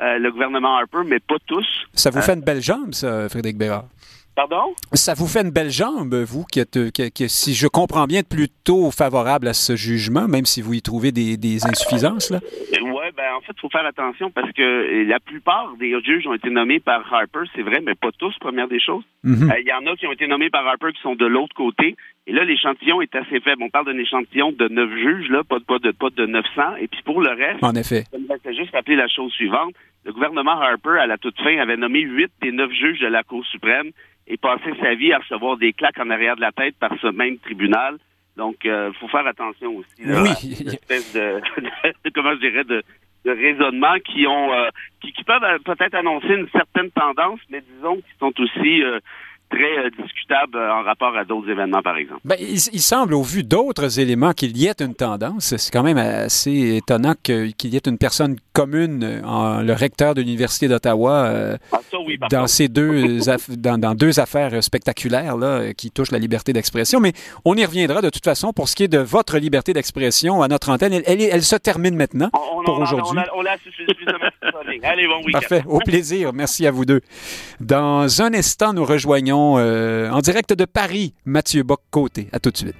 [0.00, 1.66] euh, le gouvernement Harper, mais pas tous.
[1.94, 3.84] Ça vous fait une belle jambe, ça, Frédéric Bérard?
[4.36, 4.72] Pardon?
[4.92, 8.22] Ça vous fait une belle jambe, vous, qui êtes, qui, qui, si je comprends bien,
[8.22, 12.38] plutôt favorable à ce jugement, même si vous y trouvez des, des insuffisances, là?
[12.80, 16.34] Oui, ben en fait, il faut faire attention parce que la plupart des juges ont
[16.34, 19.02] été nommés par Harper, c'est vrai, mais pas tous, première des choses.
[19.24, 19.50] Il Mhm.
[19.50, 21.96] euh, y en a qui ont été nommés par Harper qui sont de l'autre côté.
[22.28, 23.62] Et là, l'échantillon est assez faible.
[23.62, 26.76] On parle d'un échantillon de neuf juges, là, pas de, pas de, pas de 900.
[26.80, 28.04] Et puis pour le reste, En effet.
[28.12, 29.72] je vais juste rappeler la chose suivante.
[30.04, 33.22] Le gouvernement Harper, à la toute fin, avait nommé huit des neuf juges de la
[33.22, 33.90] Cour suprême
[34.26, 37.08] et passé sa vie à recevoir des claques en arrière de la tête par ce
[37.08, 37.96] même tribunal.
[38.36, 40.04] Donc, il euh, faut faire attention aussi.
[40.04, 40.28] Là, Oui.
[40.30, 41.40] à cette espèce de,
[42.04, 42.82] de- comment je dirais, de,
[43.24, 44.68] de raisonnement qui ont, euh,
[45.02, 49.00] qui, qui peuvent euh, peut-être annoncer une certaine tendance, mais disons qui sont aussi euh,
[49.50, 52.20] très euh, discutables euh, en rapport à d'autres événements, par exemple.
[52.24, 55.56] Ben, il, il semble, au vu d'autres éléments, qu'il y ait une tendance.
[55.56, 60.14] C'est quand même assez étonnant qu'il y ait une personne commune, euh, en, le recteur
[60.14, 63.18] de l'Université d'Ottawa, euh, Ah, oui, dans ces deux,
[63.56, 67.00] dans, dans deux affaires spectaculaires là, qui touchent la liberté d'expression.
[67.00, 67.12] Mais
[67.44, 70.48] on y reviendra de toute façon pour ce qui est de votre liberté d'expression à
[70.48, 70.92] notre antenne.
[70.92, 72.30] Elle, elle, est- elle se termine maintenant.
[72.34, 73.18] On, on, pour aujourd'hui.
[73.34, 74.18] On, l'a- suffisamment.
[74.82, 75.38] Allez, bon week-end.
[75.40, 75.62] Parfait.
[75.66, 76.32] Au plaisir.
[76.32, 77.00] Merci à vous deux.
[77.60, 82.28] Dans un instant, nous rejoignons euh, en direct de Paris Mathieu Bock-Côté.
[82.32, 82.76] À tout de suite.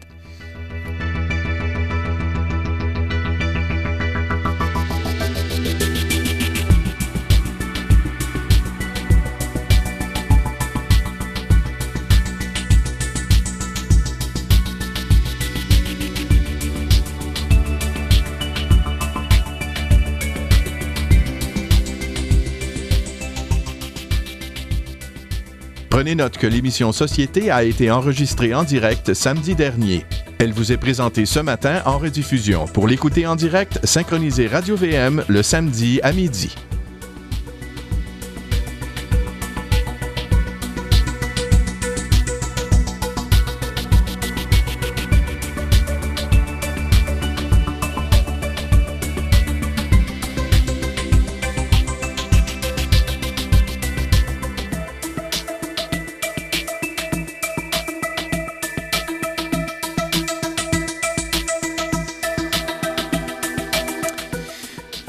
[25.98, 30.06] Prenez note que l'émission Société a été enregistrée en direct samedi dernier.
[30.38, 32.66] Elle vous est présentée ce matin en rediffusion.
[32.66, 36.54] Pour l'écouter en direct, synchronisez Radio VM le samedi à midi.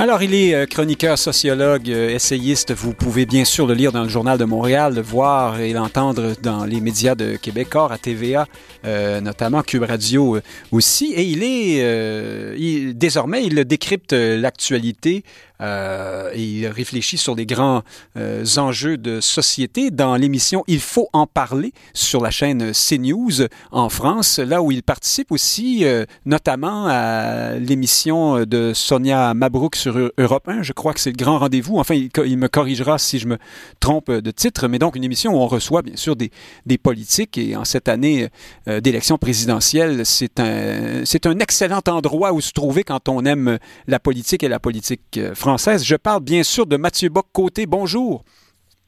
[0.09, 2.71] Alors, il est euh, chroniqueur, sociologue, euh, essayiste.
[2.73, 6.33] Vous pouvez bien sûr le lire dans le Journal de Montréal, le voir et l'entendre
[6.41, 8.47] dans les médias de Québec, Or, à TVA,
[8.85, 10.39] euh, notamment Cube Radio
[10.71, 11.13] aussi.
[11.13, 15.23] Et il est, il- désormais, il décrypte l'actualité
[15.61, 17.81] euh, il réfléchit sur les grands
[18.17, 23.89] euh, enjeux de société dans l'émission Il faut en parler sur la chaîne CNews en
[23.89, 30.11] France, là où il participe aussi euh, notamment à l'émission de Sonia Mabrouk sur Eu-
[30.17, 30.61] Europe 1.
[30.63, 31.77] Je crois que c'est le grand rendez-vous.
[31.77, 33.37] Enfin, il, me corrigera si je me
[33.79, 36.31] trompe de titre, mais donc une émission où on reçoit bien sûr des,
[36.65, 38.29] des politiques et en cette année
[38.67, 43.57] d'élection présidentielle, c'est un, un excellent endroit où se trouver quand on aime
[43.87, 45.83] la politique et la politique euh, française.
[45.83, 47.65] Je parle bien sûr de Mathieu Bock-Côté.
[47.65, 48.23] Bonjour.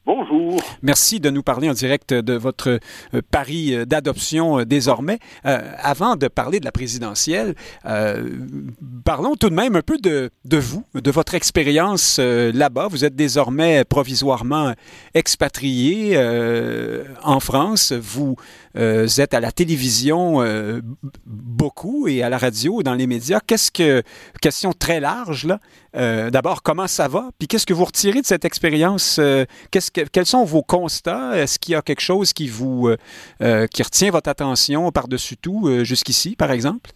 [0.05, 0.59] Bonjour.
[0.81, 2.79] Merci de nous parler en direct de votre
[3.13, 5.19] euh, pari euh, d'adoption euh, désormais.
[5.45, 7.55] Euh, avant de parler de la présidentielle,
[7.85, 8.29] euh,
[9.05, 12.87] parlons tout de même un peu de, de vous, de votre expérience euh, là-bas.
[12.89, 14.73] Vous êtes désormais provisoirement
[15.13, 16.17] expatrié
[17.23, 17.91] en France.
[17.93, 18.35] Vous
[18.75, 20.43] êtes à la télévision
[21.25, 23.39] beaucoup et à la radio, dans les médias.
[23.45, 24.01] Qu'est-ce que,
[24.41, 25.59] question très large là.
[25.95, 27.29] Euh, D'abord, comment ça va?
[27.37, 29.19] Puis qu'est-ce que vous retirez de cette expérience?
[29.19, 31.37] Euh, quels sont vos constats?
[31.37, 32.89] Est-ce qu'il y a quelque chose qui vous
[33.41, 36.91] euh, qui retient votre attention par-dessus tout jusqu'ici, par exemple?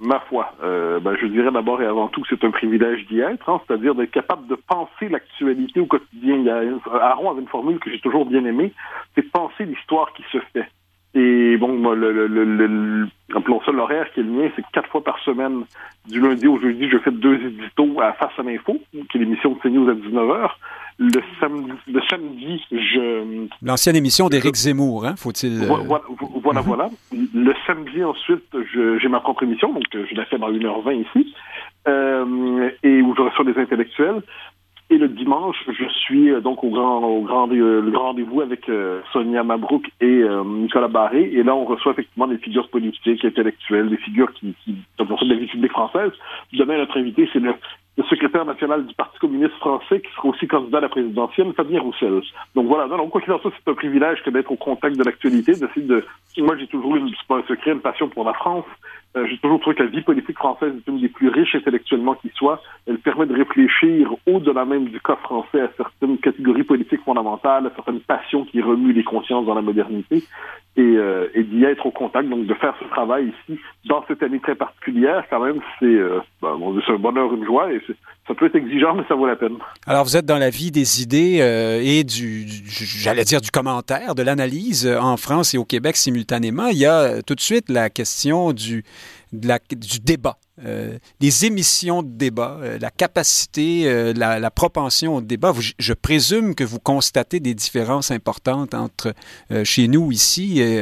[0.00, 3.48] Ma foi, ben, je dirais d'abord et avant tout que c'est un privilège d'y être,
[3.48, 6.44] hein, c'est-à-dire d'être capable de penser l'actualité au quotidien.
[6.46, 8.72] A, Aaron avait une formule que j'ai toujours bien aimée,
[9.14, 10.66] c'est penser l'histoire qui se fait.
[11.16, 14.64] Et bon, moi, le, le, le, le- appelons ça l'horaire qui est le mien, c'est
[14.72, 15.62] quatre fois par semaine,
[16.08, 19.52] du lundi au jeudi, je fais deux éditos à Face à l'info, qui est l'émission
[19.52, 20.50] de CNews à 19h.
[20.98, 25.62] Le samedi, le samedi je, L'ancienne émission d'Éric Zemmour, hein, faut-il...
[25.62, 26.04] euh, Vo- Voilà,
[26.42, 26.66] voilà, Mhm.
[26.66, 26.90] voilà.
[27.12, 28.44] Le samedi, ensuite,
[29.00, 31.34] j'ai ma propre émission, donc euh, je la fais dans 1h20 ici.
[31.86, 34.22] et où je reçois des intellectuels.
[34.90, 38.70] Et le dimanche, je suis donc au grand, au grand, le grand rendez-vous avec
[39.12, 41.30] Sonia Mabrouk et Nicolas Barré.
[41.32, 45.28] Et là, on reçoit effectivement des figures politiques, intellectuelles, des figures qui, qui sont de
[45.30, 46.12] la vie publique française.
[46.52, 47.54] Demain, notre invité, c'est le
[47.96, 51.80] le secrétaire national du Parti communiste français qui sera aussi candidat à la présidentielle, Fabien
[51.80, 52.22] Roussel.
[52.54, 55.04] Donc voilà, donc quoi qu'il en soit, c'est un privilège que d'être au contact de
[55.04, 56.04] l'actualité, d'essayer de...
[56.38, 58.64] Moi, j'ai toujours eu, c'est pas un secret, une passion pour la France.
[59.16, 62.14] Euh, j'ai toujours trouvé que la vie politique française est une des plus riches intellectuellement
[62.14, 62.60] qui soit.
[62.86, 67.72] Elle permet de réfléchir au-delà même du cas français à certaines catégories politiques fondamentales, à
[67.76, 70.24] certaines passions qui remuent les consciences dans la modernité
[70.76, 74.22] et, euh, et d'y être au contact, donc de faire ce travail ici dans cette
[74.22, 77.80] année très particulière, quand même, c'est euh, ben, c'est un bonheur, une joie et
[78.26, 79.56] ça peut être exigeant, mais ça vaut la peine.
[79.86, 84.14] Alors, vous êtes dans la vie des idées euh, et du, j'allais dire, du commentaire,
[84.14, 86.66] de l'analyse en France et au Québec simultanément.
[86.68, 88.82] Il y a tout de suite la question du,
[89.32, 90.36] du débat.
[90.64, 95.52] Euh, les émissions de débat, euh, la capacité, euh, la, propension au débat.
[95.78, 99.14] je présume que vous constatez des différences importantes entre
[99.64, 100.80] chez nous ici et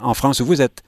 [0.00, 0.82] en France où vous êtes.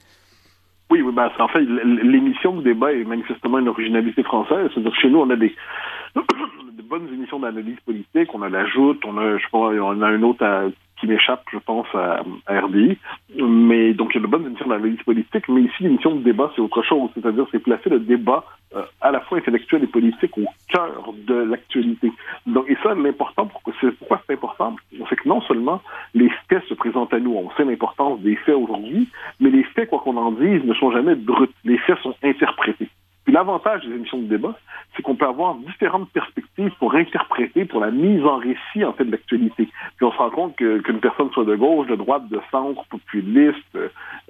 [0.91, 4.71] Oui, oui ben, en fait, l'émission de débat est manifestement une originalité française.
[4.73, 5.55] C'est-à-dire chez nous, on a des,
[6.15, 8.33] de bonnes émissions d'analyse politique.
[8.33, 10.67] On a la Joute, on a, je sais on a une autre à
[11.07, 12.99] m'échappe, je pense, à, RDI.
[13.37, 16.51] Mais donc, il y a de bonnes émissions d'analyse politique, mais ici, l'émission de débat,
[16.55, 17.11] c'est autre chose.
[17.15, 18.45] C'est-à-dire, c'est placer le débat
[18.75, 22.13] euh, à la fois intellectuel et politique au cœur de l'actualité.
[22.47, 24.77] Donc, et ça, l'important, pourquoi c'est important?
[25.09, 25.81] C'est que non seulement
[26.15, 29.09] les faits se présentent à nous, on sait l'importance des faits aujourd'hui,
[29.41, 31.49] mais les faits, quoi qu'on en dise, ne sont jamais bruts.
[31.65, 32.89] Les faits sont interprétés.
[33.25, 34.55] Puis l'avantage des émissions de débat,
[34.95, 36.44] c'est qu'on peut avoir différentes perspectives
[36.79, 39.69] pour interpréter, pour la mise en récit en fait de l'actualité.
[39.97, 43.79] Puis on se rend compte qu'une personne soit de gauche, de droite, de centre, populiste,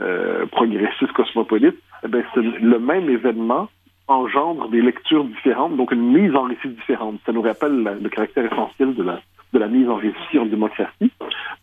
[0.01, 3.69] euh, progressiste, cosmopolite, eh c'est le même événement
[4.07, 7.21] engendre des lectures différentes, donc une mise en récit différente.
[7.25, 9.21] Ça nous rappelle le caractère essentiel de la
[9.55, 11.13] de la mise en récit en démocratie.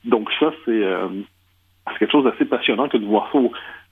[0.05, 1.09] Donc ça, c'est euh,
[1.99, 3.39] quelque chose d'assez passionnant que de voir ça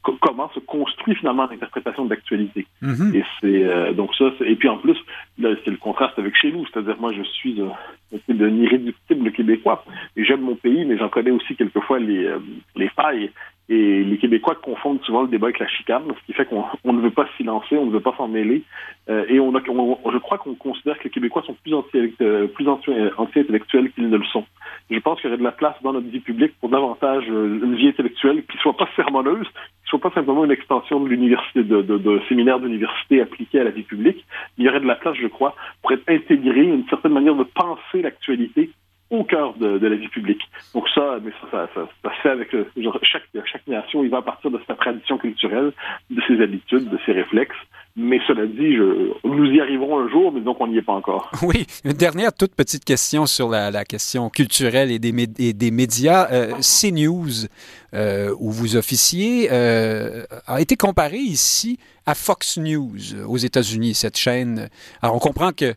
[0.01, 2.65] comment se construit finalement l'interprétation de l'actualité.
[2.81, 3.15] Mhm.
[3.15, 4.31] Et c'est euh, donc ça.
[4.45, 4.97] Et puis en plus,
[5.37, 6.65] c'est le contraste avec chez nous.
[6.67, 7.73] C'est-à-dire moi, je suis un,
[8.13, 9.83] un irréductible québécois
[10.15, 12.39] et j'aime mon pays, mais j'en connais aussi quelquefois les, euh,
[12.75, 13.31] les failles
[13.69, 17.01] et les Québécois confondent souvent le débat avec la chicane, ce qui fait qu'on ne
[17.01, 18.63] veut pas se silencer, on ne veut pas s'en mêler.
[19.09, 23.09] Euh, et on, a, je crois qu'on considère que les Québécois sont plus euh, euh,
[23.17, 24.43] anti-intellectuels anti qu'ils ne le sont.
[24.89, 27.75] Je pense qu'il y aurait de la place dans notre vie publique pour davantage une
[27.75, 31.83] vie intellectuelle qui soit pas sermoneuse, qui soit pas simplement une extension de l'université, de,
[31.83, 34.25] de, de séminaire d'université appliqué à la vie publique.
[34.57, 37.43] Il y aurait de la place, je crois, pour être intégré une certaine manière de
[37.43, 38.71] penser l'actualité
[39.09, 40.41] au cœur de, la vie publique.
[40.73, 41.19] Donc ça,
[41.51, 42.65] ça, ça, ça, se fait avec euh,
[43.01, 45.71] chaque, chaque nation, il va partir de sa tradition culturelle,
[46.09, 47.57] de ses habitudes, de ses réflexes.
[47.95, 50.93] Mais cela dit, je, nous y arriverons un jour, mais donc on n'y est pas
[50.93, 51.31] encore.
[51.41, 55.11] Oui, une dernière toute petite question sur la, la question culturelle et des,
[55.53, 56.27] des médias.
[56.31, 57.47] Euh, CNews,
[57.93, 64.17] euh, où vous officiez, euh, a été comparé ici à Fox News aux États-Unis, cette
[64.17, 64.69] chaîne.
[65.01, 65.73] Alors on comprend que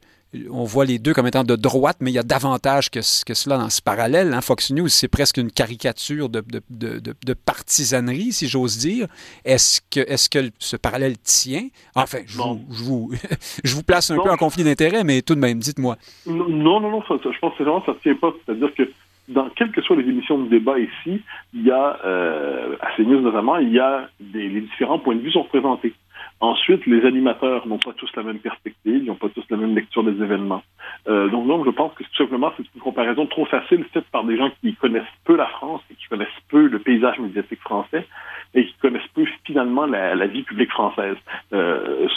[0.50, 3.34] on voit les deux comme étant de droite, mais il y a davantage que, que
[3.34, 4.32] cela dans ce parallèle.
[4.32, 4.40] Hein.
[4.40, 9.08] Fox News, c'est presque une caricature de, de, partisanerie, si j'ose dire.
[9.44, 11.68] Est-ce que, est que ce parallèle tient?
[11.94, 13.10] Enfin, je, vous,
[13.64, 15.96] je, vous, place un peu en conflit d'intérêts, mais tout de même, dites-moi.
[16.26, 18.32] Non, non, non, je pense que vraiment, ça ne tient pas.
[18.46, 18.90] C'est-à-dire que
[19.28, 21.20] dans quelles que soient les émissions de débat ici,
[21.54, 25.20] il y a, euh, à CNews notamment, il y a des, les différents points de
[25.20, 25.94] vue sont représentés.
[26.42, 29.76] Ensuite, les animateurs n'ont pas tous la même perspective, ils n'ont pas tous la même
[29.76, 30.64] lecture des événements.
[31.06, 34.24] Euh, donc, donc, je pense que tout simplement, c'est une comparaison trop facile faite par
[34.24, 38.08] des gens qui connaissent peu la France et qui connaissent peu le paysage médiatique français
[38.54, 41.16] et qui connaissent peu finalement la, vie publique française.
[41.52, 42.08] Euh,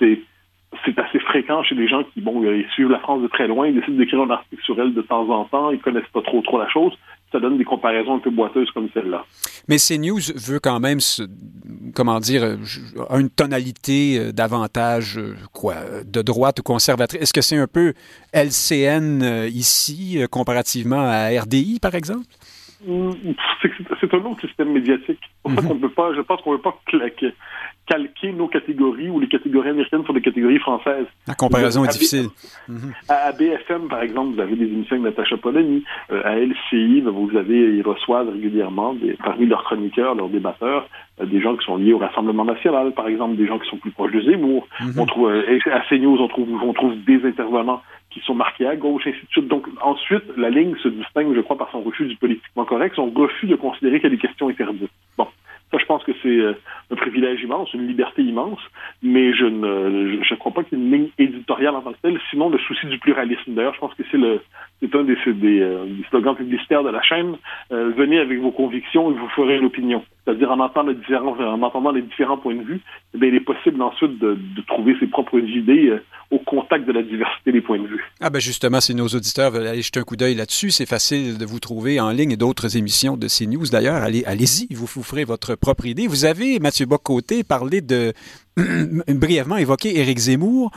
[0.00, 0.18] c'est
[0.84, 3.68] c'est assez fréquent chez des gens qui, bon, ils suivent la France de très loin,
[3.68, 6.42] ils décident d'écrire un article sur elle de temps en temps, ils connaissent pas trop
[6.42, 6.92] trop la chose.
[7.32, 9.24] Ça donne des comparaisons un peu boiteuses comme celle-là.
[9.68, 10.98] Mais CNews veut quand même,
[11.94, 12.56] comment dire, euh,
[13.18, 15.74] une tonalité euh, davantage, euh, quoi,
[16.04, 17.20] de droite ou conservatrice.
[17.20, 17.92] Est-ce que c'est un peu
[18.32, 22.26] LCN ici, comparativement à RDI, par exemple?
[22.86, 23.10] Mm,
[24.00, 25.20] c'est un autre système médiatique.
[25.42, 25.68] Pour ça mhm.
[25.68, 27.32] qu'on peut pas, je pense qu'on ne peut pas claquer
[27.86, 31.06] calquer nos catégories ou les catégories américaines sur des catégories françaises.
[31.26, 32.26] La comparaison est difficile.
[33.08, 35.84] À, BFM, par exemple, vous avez des émissions avec Natacha Polony.
[36.10, 40.88] Euh, à LCI, ben, vous avez, ils reçoivent régulièrement, des, parmi leurs chroniqueurs, leurs débatteurs,
[41.20, 43.78] euh, des gens qui sont liés au Rassemblement national, par exemple, des gens qui sont
[43.78, 44.66] plus proches de Zemmour.
[44.80, 44.94] Mhm.
[44.98, 48.76] On trouve, euh, à CNews, on trouve, on trouve des intervenants qui sont marqués à
[48.76, 49.48] gauche, ainsi de suite.
[49.48, 53.10] Donc, ensuite, la ligne se distingue, je crois, par son refus du politiquement correct, son
[53.10, 54.90] refus de considérer qu'il y a des questions interdites.
[55.16, 55.26] Bon.
[55.70, 56.44] Ça, je je pense que c'est
[56.90, 58.58] un privilège immense, une liberté immense,
[59.04, 61.98] mais je ne je, crois pas qu'il y ait une ligne éditoriale en tant que
[62.02, 63.54] telle, sinon le souci du pluralisme.
[63.54, 64.40] D'ailleurs, je pense que c'est le
[64.80, 67.36] c'est un des, des, slogans publicitaires de la chaîne.
[67.70, 70.02] venez avec vos convictions et vous ferez l'opinion.
[70.26, 70.90] C'est-à-dire en entendant,
[71.92, 72.80] les différents, points de vue,
[73.14, 76.00] eh il est possible ensuite de, de trouver ses propres idées
[76.32, 78.04] au contact de la diversité des points de vue.
[78.20, 81.38] Ah ben justement, si nos auditeurs veulent aller jeter un coup d'œil là-dessus, c'est facile
[81.38, 84.02] de vous trouver en ligne et d'autres émissions de CNews d'ailleurs.
[84.02, 86.08] Allez, allez-y, vous vous ferez votre propre idée.
[86.08, 88.12] Vous avez, Mathieu Bocoté, parlé de
[89.08, 90.70] brièvement évoqué Éric Zemmour.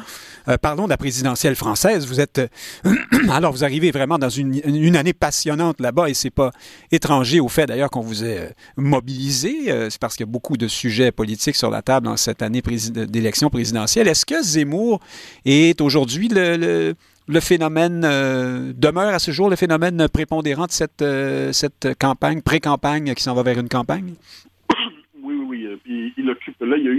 [0.49, 2.05] Euh, parlons de la présidentielle française.
[2.07, 2.51] Vous êtes
[3.29, 6.51] alors vous arrivez vraiment dans une, année passionnante là-bas et c'est pas
[6.91, 9.71] étranger au fait d'ailleurs qu'on vous ait euh, mobilisé.
[9.71, 12.41] Euh, c'est parce qu'il y a beaucoup de sujets politiques sur la table dans cette
[12.41, 14.09] année d'élection présidentielle.
[14.09, 14.99] Est-ce que Zemmour
[15.45, 16.95] est aujourd'hui le,
[17.39, 23.43] phénomène demeure à ce jour le phénomène prépondérant de cette, campagne, pré-campagne qui s'en va
[23.43, 24.15] vers une campagne?
[26.17, 26.55] il occupe.
[26.61, 26.98] Là, il y a eu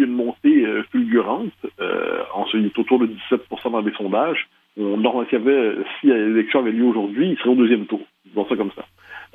[0.90, 1.52] fulgurante.
[1.80, 2.22] Euh,
[2.54, 4.48] il est autour de 17% dans les sondages.
[4.76, 8.00] On, y avait, si l'élection avait lieu aujourd'hui, il serait au deuxième tour.
[8.24, 8.84] Disons ça comme ça.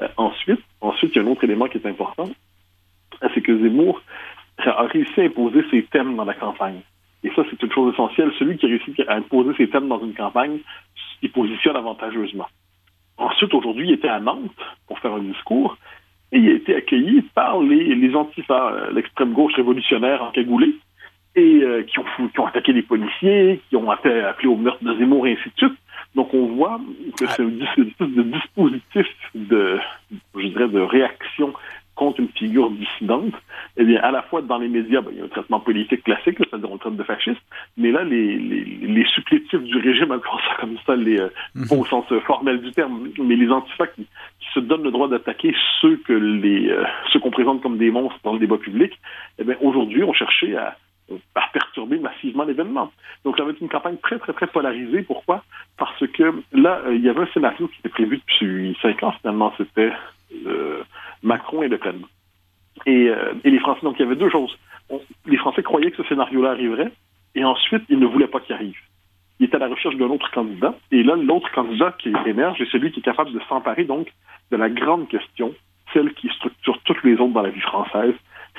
[0.02, 2.30] Euh, ensuite, ensuite, il y a un autre élément qui est important,
[3.34, 4.02] c'est que Zemmour
[4.58, 6.82] a réussi à imposer ses thèmes dans la campagne.
[7.24, 8.32] Et ça, c'est une chose essentielle.
[8.38, 10.60] Celui qui a réussi à imposer ses thèmes dans une campagne,
[11.22, 12.48] il positionne avantageusement.
[13.18, 14.52] Ensuite, aujourd'hui, il était à Nantes
[14.88, 15.78] pour faire un discours
[16.32, 20.76] et il a été accueilli par les, les antifas, euh, l'extrême gauche révolutionnaire en cagoulé,
[21.36, 24.98] et euh, qui, ont, qui ont attaqué les policiers, qui ont appelé, au meurtre de
[24.98, 25.80] Zemmour et ainsi de suite.
[26.16, 26.80] Donc on voit
[27.18, 29.78] que c'est un de dispositif de,
[30.36, 31.54] je dirais, de réaction
[31.96, 33.34] contre une figure dissidente,
[33.78, 36.04] eh bien, à la fois dans les médias, ben, il y a un traitement politique
[36.04, 37.42] classique, c'est-à-dire on traite de fasciste,
[37.78, 41.80] mais là, les, les, les supplétifs du régime, appelons ça comme ça, les, euh, mhm.
[41.80, 45.56] au sens formel du terme, mais les antifas qui, qui se donnent le droit d'attaquer
[45.82, 46.84] ceux que les euh,
[47.14, 48.92] ceux qu'on présente comme des monstres dans le débat public,
[49.40, 50.76] eh bien, aujourd'hui, on cherchait à,
[51.36, 52.92] à perturber massivement l'événement.
[53.24, 55.04] Donc, ça va être une campagne très, très, très polarisée.
[55.04, 55.44] Pourquoi?
[55.78, 59.54] Parce que là, il y avait un scénario qui était prévu depuis cinq ans, finalement.
[59.58, 59.92] C'était
[60.48, 60.84] euh,
[61.22, 62.02] Macron et Le Pen.
[62.88, 64.58] Euh, et, les Français, donc il y avait deux choses.
[65.26, 66.92] les Français croyaient que ce scénario-là arriverait,
[67.36, 68.78] et ensuite, ils ne voulaient pas qu'il arrive.
[69.40, 72.72] Ils étaient à la recherche d'un autre candidat, et là, l'autre candidat qui émerge est
[72.72, 74.08] celui qui est capable de s'emparer donc
[74.52, 75.54] de la grande question,
[75.94, 78.14] celle qui structure toutes les autres dans la vie française,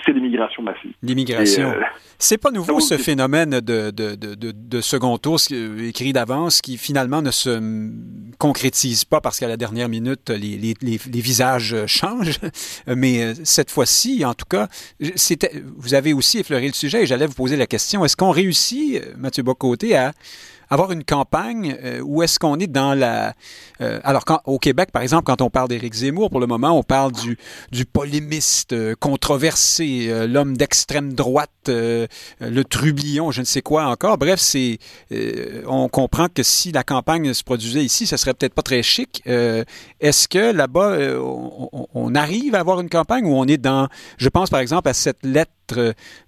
[0.07, 0.93] c'est l'immigration massive.
[1.03, 1.71] L'immigration.
[1.71, 1.81] Euh,
[2.19, 5.39] c'est pas nouveau ce phénomène de, de, de, de, second tour
[5.81, 7.91] écrit d'avance qui finalement ne se
[8.39, 12.39] concrétise pas parce qu'à la dernière minute, les, les, les, visages changent.
[12.87, 14.69] Mais euh, cette fois-ci, en tout cas,
[15.17, 18.31] c'était, vous avez aussi effleuré le sujet et j'allais vous poser la question, est-ce qu'on
[18.31, 20.13] réussit, Mathieu Bocoté, à
[20.71, 23.35] avoir une campagne euh, où est-ce qu'on est dans la...
[23.81, 26.71] Euh, alors, quand, au Québec, par exemple, quand on parle d'Éric Zemmour, pour le moment,
[26.71, 27.39] on parle du,
[27.73, 34.19] du polémiste euh, controversé, l'homme d'extrême droite, le trublion, je ne sais quoi encore.
[34.19, 34.79] Bref, c'est...
[35.67, 39.23] on comprend que si la campagne se produisait ici, ça serait peut-être pas très chic.
[39.27, 43.89] est-ce que là-bas, on, on, arrive à avoir une campagne où on est dans...
[44.19, 45.51] Je pense, par exemple, à cette lettre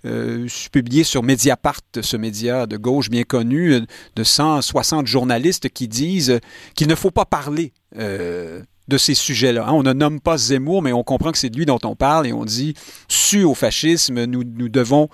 [0.05, 3.81] euh, publié sur Mediapart, ce média de gauche bien connu, euh,
[4.17, 6.41] de 160 journalistes qui disent
[6.75, 9.67] qu'il ne faut pas parler euh, de ces sujets-là.
[9.67, 9.73] Hein.
[9.73, 12.27] On ne nomme pas Zemmour, mais on comprend que c'est de lui dont on parle
[12.27, 12.75] et on dit
[13.09, 15.09] su au fascisme, nous, nous devons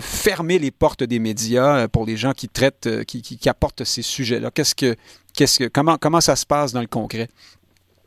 [0.00, 4.02] fermer les portes des médias pour les gens qui traitent, qui, qui, qui apportent ces
[4.02, 4.50] sujets-là.
[4.52, 4.94] Qu'est-ce que,
[5.34, 7.28] qu'est-ce que, comment, comment ça se passe dans le concret?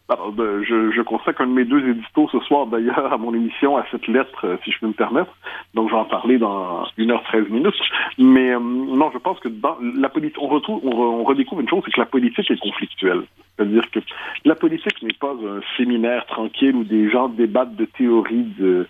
[0.10, 0.18] Ben,
[0.64, 3.86] je, je, consacre un de mes deux éditos ce soir d'ailleurs à mon émission, à
[3.90, 5.32] cette lettre, euh, si je peux me permettre.
[5.76, 7.80] Donc je vais en parler dans 1h13 minutes.
[8.18, 11.82] Mais euh, non, je pense que dans la politique, on retrouve, on, redécouvre une chose,
[11.86, 13.24] c'est que la politique est conflictuelle.
[13.56, 14.00] C'est-à-dire que
[14.44, 18.88] la politique n'est pas un séminaire tranquille où des gens débattent de théories de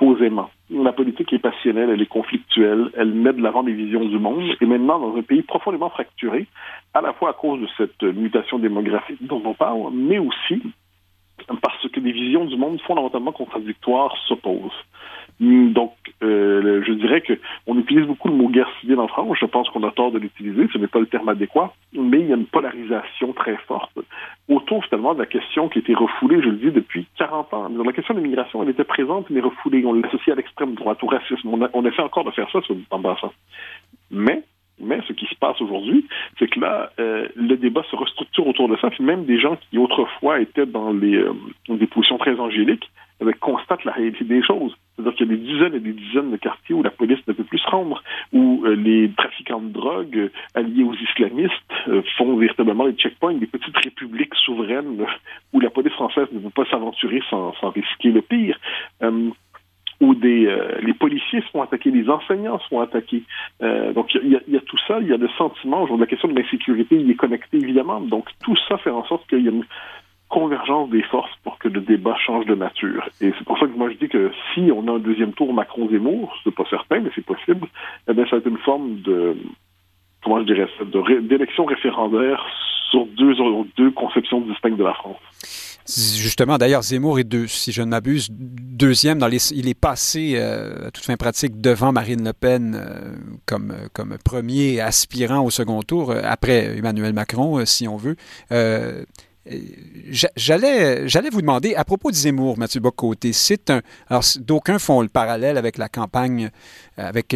[0.00, 0.48] posément.
[0.70, 4.56] La politique est passionnelle, elle est conflictuelle, elle met de l'avant des visions du monde.
[4.62, 6.46] Et maintenant, dans un pays profondément fracturé,
[6.94, 10.62] à la fois à cause de cette mutation démographique dont on parle, mais aussi
[11.60, 14.72] parce que des visions du monde fondamentalement contradictoires s'opposent.
[15.40, 17.32] Donc, euh, je dirais que
[17.66, 19.38] on utilise beaucoup le mot guerre civile en France.
[19.40, 20.68] Je pense qu'on a tort de l'utiliser.
[20.70, 23.98] Ce n'est pas le terme adéquat, mais il y a une polarisation très forte
[24.50, 27.68] autour finalement de la question qui été refoulée, je le dis, depuis 40 ans.
[27.68, 29.82] La question de l'immigration, elle était présente mais refoulée.
[29.86, 31.48] On l'associe à l'extrême droite, au racisme.
[31.72, 33.32] On, essaie encore de faire ça sur en passant.
[34.10, 34.42] Mais
[34.80, 36.06] mais ce qui se passe aujourd'hui,
[36.38, 38.90] c'est que là, euh, le débat se restructure autour de ça.
[38.90, 41.32] Puis même des gens qui autrefois étaient dans les euh,
[41.68, 44.74] des positions très angéliques, avec constatent la réalité des choses.
[44.96, 47.32] C'est-à-dire qu'il y a des dizaines et des dizaines de quartiers où la police ne
[47.34, 48.02] peut plus se rendre,
[48.32, 51.54] où euh, les trafiquants de drogue alliés aux islamistes
[52.16, 55.04] font véritablement des checkpoints, des petites républiques souveraines
[55.52, 58.58] où la police française ne peut pas s'aventurer sans, risquer le pire.
[60.00, 60.48] Où des
[60.82, 63.22] les policiers se font attaquer, les enseignants se font attaquer.
[63.60, 66.28] donc il y, a, y, a, tout ça, il y a le sentiment, la question
[66.28, 68.00] de l'insécurité, il est connecté évidemment.
[68.00, 69.64] Donc tout ça fait en sorte qu'il y a une
[70.30, 73.06] convergence des forces pour que le débat change de nature.
[73.20, 75.52] Et c'est pour ça que moi je dis que si on a un deuxième tour
[75.52, 77.66] Macron-Zemmour, c'est pas certain, mais c'est possible,
[78.08, 79.36] eh bien ça va être une forme de,
[80.22, 80.84] comment je dirais ça,
[81.20, 82.46] d'élection référendaire
[82.90, 83.34] sur deux,
[83.76, 85.79] deux conceptions distinctes de la France.
[85.96, 89.18] Justement, d'ailleurs, Zemmour est, deux, si je ne m'abuse, deuxième.
[89.18, 93.14] Dans les, il est passé, euh, à toute fin pratique, devant Marine Le Pen euh,
[93.46, 98.16] comme, comme premier aspirant au second tour, euh, après Emmanuel Macron, si on veut.
[100.36, 103.80] J'allais, j'allais vous demander, à propos de Zemmour, Mathieu Bocoté, c'est un.
[104.08, 106.50] Alors, d'aucuns font le parallèle avec la campagne,
[106.98, 107.34] euh, avec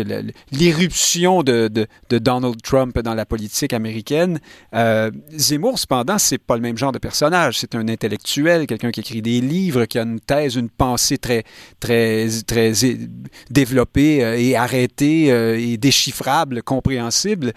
[0.53, 1.71] l'irruption de,
[2.11, 4.39] Donald Trump dans la politique américaine.
[4.75, 7.59] Euh, Zemmour, cependant, c'est pas le même genre de personnage.
[7.59, 11.43] C'est un intellectuel, quelqu'un qui écrit des livres, qui a une thèse, une pensée très,
[11.81, 12.73] très, très
[13.51, 17.55] développée euh, et arrêtée et déchiffrable, compréhensible.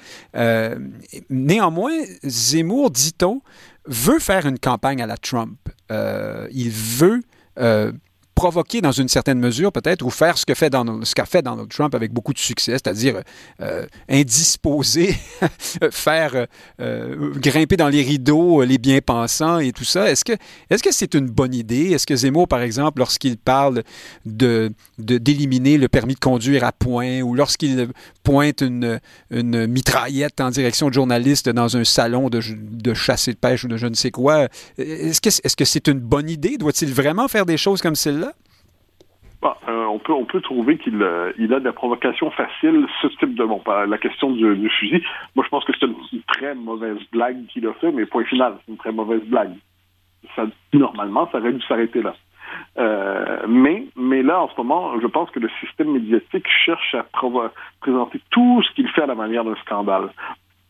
[1.29, 3.41] néanmoins, Zemmour, dit-on,
[3.87, 5.57] veut faire une campagne à la Trump.
[5.91, 7.21] Euh, il veut
[7.59, 7.91] euh,
[8.37, 11.69] provoquer dans une certaine mesure peut-être ou faire ce que fait Donald, qu'a fait Donald
[11.69, 13.23] Trump avec beaucoup de succès, c'est-à-dire
[13.61, 15.17] euh, indisposer,
[15.91, 16.45] faire
[16.79, 20.11] euh, grimper dans les rideaux les bien-pensants et tout ça.
[20.11, 20.33] Est-ce que
[20.69, 21.93] est-ce c'est une bonne idée?
[21.93, 23.81] Est-ce que Zemmour, par exemple, lorsqu'il parle
[24.27, 27.87] de d'éliminer le permis de conduire à point ou lorsqu'il
[28.21, 28.99] pointe une,
[29.31, 33.63] une mitraillette en direction de journalistes dans un salon de, de chasse et de pêche
[33.63, 36.57] ou de je ne sais quoi, est-ce que est-ce que c'est une bonne idée?
[36.57, 38.26] Doit-il vraiment faire des choses comme celle-là?
[39.41, 42.87] Bah, euh, on peut on peut trouver qu'il euh, il a de la provocation facile
[43.01, 45.03] ce type de bon la question du, fusil.
[45.35, 48.57] Moi je pense que c'est une, très mauvaise blague qu'il a fait, mais point final,
[48.65, 49.53] c'est une très mauvaise blague.
[50.73, 52.15] Normalement, ça aurait dû s'arrêter là.
[52.79, 57.05] Euh, mais mais là en ce moment, je pense que le système médiatique cherche à
[57.79, 60.09] présenter tout ce qu'il fait à la manière d'un scandale.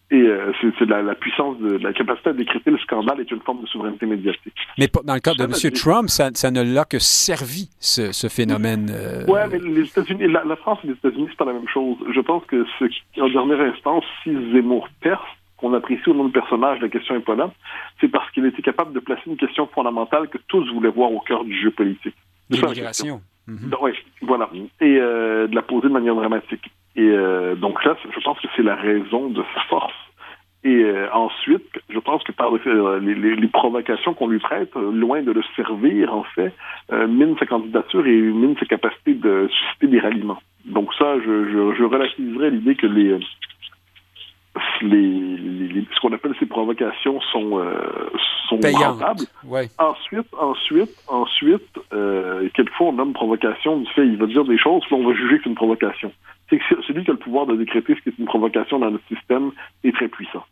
[0.10, 3.42] Et euh, c'est la, la, puissance, de, la capacité à décrypter le scandale est une
[3.42, 4.54] forme de souveraineté médiatique.
[4.78, 5.72] Mais dans le cas de M.
[5.74, 8.90] Trump, ça, ça ne l'a que servi, ce, ce phénomène.
[8.90, 9.26] Euh...
[9.28, 11.98] Oui, mais les États-Unis, la, la, France et les États-Unis, c'est pas la même chose.
[12.16, 15.28] Je pense que ce qui, en dernière instance, si Zemmour perce,
[15.58, 17.52] qu'on apprécie au nom du personnage, la question est pas là,
[18.00, 21.20] c'est parce qu'il était capable de placer une question fondamentale que tous voulaient voir au
[21.20, 22.16] cœur du jeu politique.
[22.50, 23.22] L'immigration.
[23.48, 23.92] Mm Oui,
[24.22, 24.50] voilà.
[24.82, 26.72] Et euh, de la poser de manière dramatique.
[26.98, 29.94] Et euh, donc là, je pense que c'est la raison de sa force.
[30.64, 34.76] Et euh, ensuite, je pense que par euh, les, les, les provocations qu'on lui prête,
[34.76, 36.52] euh, loin de le servir, en fait,
[37.08, 40.42] mine sa candidature et mine sa capacité de susciter des ralliements.
[40.66, 43.18] Donc ça, je, je, je relativiserais l'idée que les,
[44.82, 47.64] ce qu'on appelle ces provocations sont
[48.50, 49.26] sont rentables.
[49.46, 49.68] Ouais.
[49.78, 51.80] Ensuite, ensuite, ensuite,
[52.56, 55.38] quelquefois on nomme provocation du fait il va dire des choses, puis on va juger
[55.38, 56.12] que c'est une provocation
[56.50, 58.92] c'est que celui qui a le pouvoir de décréter ce qui est une provocation dans
[58.92, 59.52] notre système
[59.84, 60.44] est très puissant.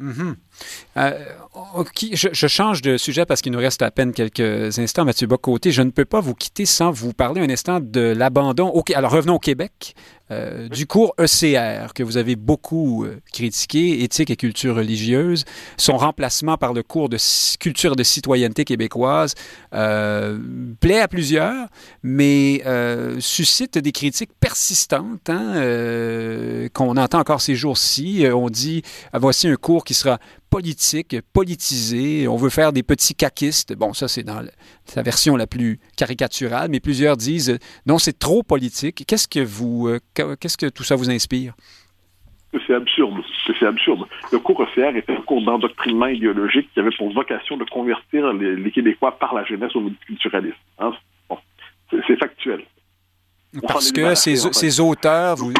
[0.00, 0.34] Mm-hmm.
[0.96, 1.10] euh,
[2.12, 5.04] je, je, change de sujet parce qu'il nous reste à peine quelques instants.
[5.04, 8.72] Mathieu Bocoté, je ne peux pas vous quitter sans vous parler un instant de l'abandon.
[8.96, 9.94] Alors revenons au Québec.
[10.32, 15.44] Euh, du cours ECR, que vous avez beaucoup euh, critiqué, éthique et culture religieuse,
[15.76, 17.18] son remplacement par le cours de
[17.58, 19.34] culture de citoyenneté québécoise,
[19.74, 20.38] euh,
[20.80, 21.68] plaît à plusieurs,
[22.02, 22.62] mais
[23.20, 28.24] suscite des critiques persistantes hein, qu'on entend encore ces jours-ci.
[28.32, 30.18] On dit, voici un cours qui sera
[30.52, 32.28] politique, politisé.
[32.28, 33.74] On veut faire des petits caquistes.
[33.74, 34.42] Bon, ça, c'est dans
[34.84, 39.04] sa version la plus caricaturale, mais plusieurs disent non, c'est trop politique.
[39.08, 41.54] Qu'est-ce que vous, euh, qu'est-ce que tout ça vous inspire?
[42.66, 43.14] C'est absurde.
[43.58, 44.04] C'est absurde.
[44.30, 48.70] Le cours ECR était un cours d'endoctrinement idéologique qui avait pour vocation de convertir les,
[48.70, 50.54] Québécois par la jeunesse au multiculturalisme.
[50.78, 50.92] Hein?
[51.30, 51.38] Bon.
[51.90, 52.62] C'est factuel.
[53.66, 55.52] Parce que ces, auteurs, vous,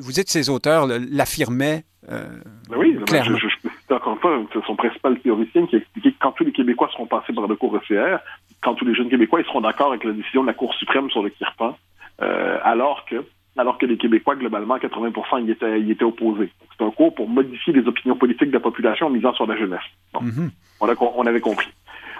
[0.00, 2.24] vous, dites que ces auteurs l'affirmaient euh,
[2.68, 3.38] ben oui, clairement.
[3.38, 3.63] Je, je,
[4.06, 7.32] une fois, son principal théoricien qui a expliqué que quand tous les Québécois seront passés
[7.32, 8.18] par le cours ECR,
[8.62, 11.10] quand tous les jeunes Québécois ils seront d'accord avec la décision de la Cour suprême
[11.10, 11.76] sur le Kirpan,
[12.22, 13.24] euh, alors que
[13.56, 15.12] alors que les Québécois, globalement, 80
[15.46, 16.50] y étaient, y étaient opposés.
[16.76, 19.56] C'est un cours pour modifier les opinions politiques de la population en misant sur la
[19.56, 19.88] jeunesse.
[20.20, 20.50] Mm -hmm.
[20.80, 21.70] on, a, on avait compris.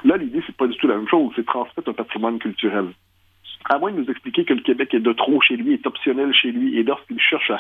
[0.05, 2.87] Là, l'idée, c'est pas du tout la même chose, c'est transmettre un patrimoine culturel
[3.65, 6.33] à moins de nous expliquer que le Québec est de trop chez lui, est optionnel
[6.35, 7.59] chez lui, et lorsqu'il cherche à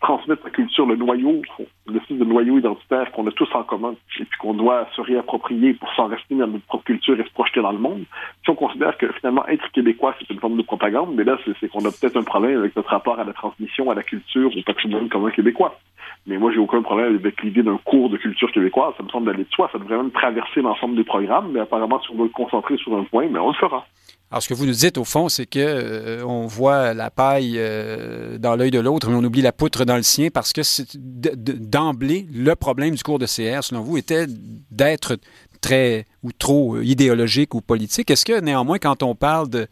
[0.00, 1.42] transmettre sa culture, le noyau,
[1.86, 5.00] le style de noyau identitaire qu'on a tous en commun, et puis qu'on doit se
[5.00, 8.04] réapproprier pour s'en rester dans notre propre culture et se projeter dans le monde,
[8.42, 11.68] si on considère que finalement être québécois, c'est une forme de propagande, mais là, c'est
[11.68, 14.62] qu'on a peut-être un problème avec notre rapport à la transmission, à la culture, au
[14.62, 15.78] patrimoine commun québécois.
[16.26, 18.94] Mais moi, j'ai aucun problème avec l'idée d'un cours de culture québécoise.
[18.96, 19.70] Ça me semble d'aller de soi.
[19.72, 21.52] Ça devrait même traverser l'ensemble des programmes.
[21.52, 23.86] Mais apparemment, si on veut le concentrer sur un point, mais on le fera.
[24.30, 27.54] Alors, ce que vous nous dites, au fond, c'est que euh, on voit la paille
[27.56, 30.60] euh, dans l'œil de l'autre, mais on oublie la poutre dans le sien parce que
[30.94, 34.26] d'emblée, le problème du cours de CR, selon vous, était
[34.70, 35.18] d'être
[35.60, 38.08] très ou trop euh, idéologique ou politique.
[38.08, 39.66] Est-ce que néanmoins, quand on parle de,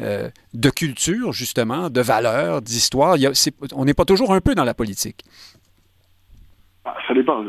[0.00, 3.18] de culture, justement, de valeurs, d'histoire,
[3.72, 5.22] on n'est pas toujours un peu dans la politique?
[6.88, 7.44] Ah, ça dépend.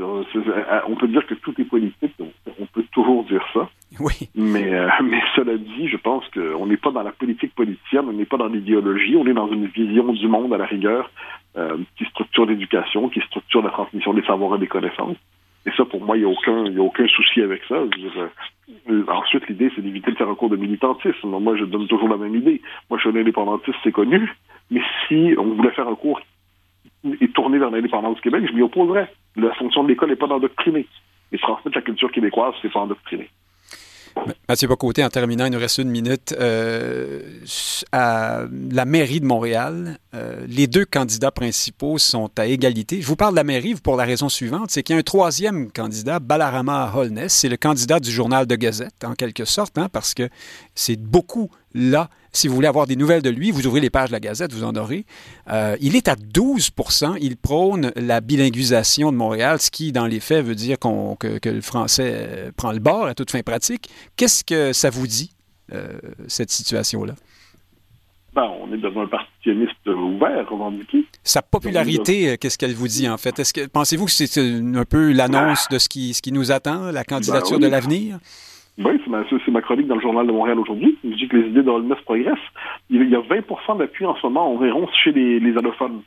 [0.87, 2.13] On peut dire que tout est politique.
[2.59, 3.69] On peut toujours dire ça.
[3.99, 4.29] Oui.
[4.35, 8.13] Mais, euh, mais cela dit, je pense qu'on n'est pas dans la politique politicienne, on
[8.13, 11.09] n'est pas dans l'idéologie, on est dans une vision du monde à la rigueur
[11.57, 15.17] euh, qui structure l'éducation, qui structure la transmission des savoirs et des connaissances.
[15.65, 17.75] Et ça, pour moi, il n'y a, aucun, a aucun souci avec ça.
[17.75, 21.29] Euh, ensuite, l'idée, c'est d'éviter de faire un cours de militantisme.
[21.29, 22.61] Moi, je donne toujours la même idée.
[22.89, 24.33] Moi, je suis un indépendantiste, c'est connu.
[24.69, 26.19] Mais si on voulait faire un cours
[27.03, 29.11] et tourner vers l'indépendance du Québec, je m'y opposerais.
[29.35, 30.87] La fonction de l'école n'est pas d'endoctriner.
[31.31, 33.29] Et transmettre la culture québécoise, c'est pas endoctriner.
[34.47, 36.35] Mathieu Bocoté, en terminant, il nous reste une minute.
[36.39, 37.21] Euh,
[37.91, 43.01] à la mairie de Montréal, euh, les deux candidats principaux sont à égalité.
[43.01, 45.03] Je vous parle de la mairie pour la raison suivante, c'est qu'il y a un
[45.03, 47.33] troisième candidat, Balarama Holness.
[47.33, 50.29] C'est le candidat du journal de Gazette, en quelque sorte, hein, parce que
[50.75, 54.09] c'est beaucoup là si vous voulez avoir des nouvelles de lui, vous ouvrez les pages
[54.09, 55.05] de la Gazette, vous en aurez.
[55.49, 60.19] Euh, il est à 12% Il prône la bilinguisation de Montréal, ce qui, dans les
[60.19, 63.89] faits, veut dire que, le français euh, prend le bord à toute fin pratique.
[64.15, 65.31] Qu'est-ce que ça vous dit,
[65.73, 67.15] euh, cette situation-là?
[68.35, 69.49] Ben, on est dans un parti
[69.87, 71.05] ouvert, revendiqué.
[71.23, 73.39] Sa popularité, qu'est-ce qu'elle vous dit, en fait?
[73.39, 76.91] Est-ce que pensez-vous que c'est un peu l'annonce de ce qui, ce qui nous attend,
[76.91, 78.19] la candidature ben de l'avenir?
[78.79, 80.97] Oui, c'est ma, chronique dans le Journal de Montréal aujourd'hui.
[81.03, 82.37] Je dis que les idées d'Holness progressent.
[82.89, 86.01] Il y a 20 d'appui en ce moment environ chez les, allophones.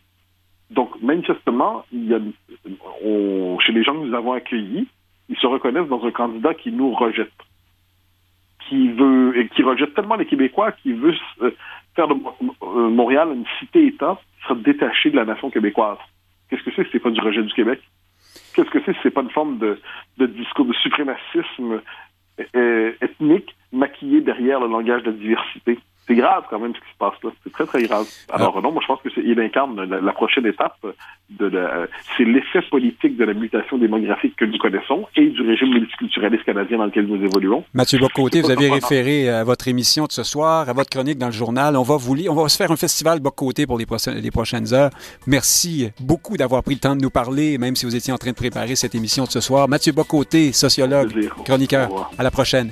[0.70, 2.18] Donc, manifestement, il y a,
[3.60, 4.88] chez les gens que nous avons accueillis,
[5.28, 7.32] ils se reconnaissent dans un candidat qui nous rejette.
[8.68, 11.50] Qui veut, qui rejette tellement les Québécois qui veut euh,
[11.94, 15.98] faire de euh, Montréal une cité-État qui sera détachée de la nation québécoise.
[16.48, 17.80] Qu'est-ce que c'est si c'est pas du rejet du Québec?
[18.54, 19.78] Qu'est-ce que c'est si c'est pas une forme de,
[20.16, 21.82] de discours de suprémacisme
[23.00, 25.78] ethnique maquillé derrière le langage de diversité.
[26.07, 27.30] C'est grave quand même ce qui se passe là.
[27.44, 28.07] C'est très, très grave.
[28.30, 30.76] Alors non, moi je pense que il incarne la, prochaine étape
[31.30, 31.50] de,
[32.16, 36.78] c'est l'effet politique de la mutation démographique que nous connaissons et du régime multiculturaliste canadien
[36.78, 37.64] dans lequel nous évoluons.
[37.72, 41.26] Mathieu Bocoté, vous avez référé à votre émission de ce soir, à votre chronique dans
[41.26, 41.76] le journal.
[41.76, 44.74] On va vous on va se faire un festival Bocoté pour les, prochaines, les prochaines
[44.74, 44.90] heures.
[45.26, 48.30] Merci beaucoup d'avoir pris le temps de nous parler, même si vous étiez en train
[48.30, 49.68] de préparer cette émission de ce soir.
[49.68, 52.11] Mathieu Bocoté, sociologue, chroniqueur.
[52.18, 52.70] À la prochaine.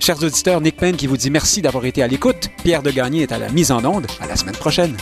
[0.00, 2.50] Chers auditeurs, Nick Penn qui vous dit merci d'avoir été à l'écoute.
[2.64, 4.06] Pierre de Gagné est à la mise en onde.
[4.20, 4.96] À la semaine prochaine.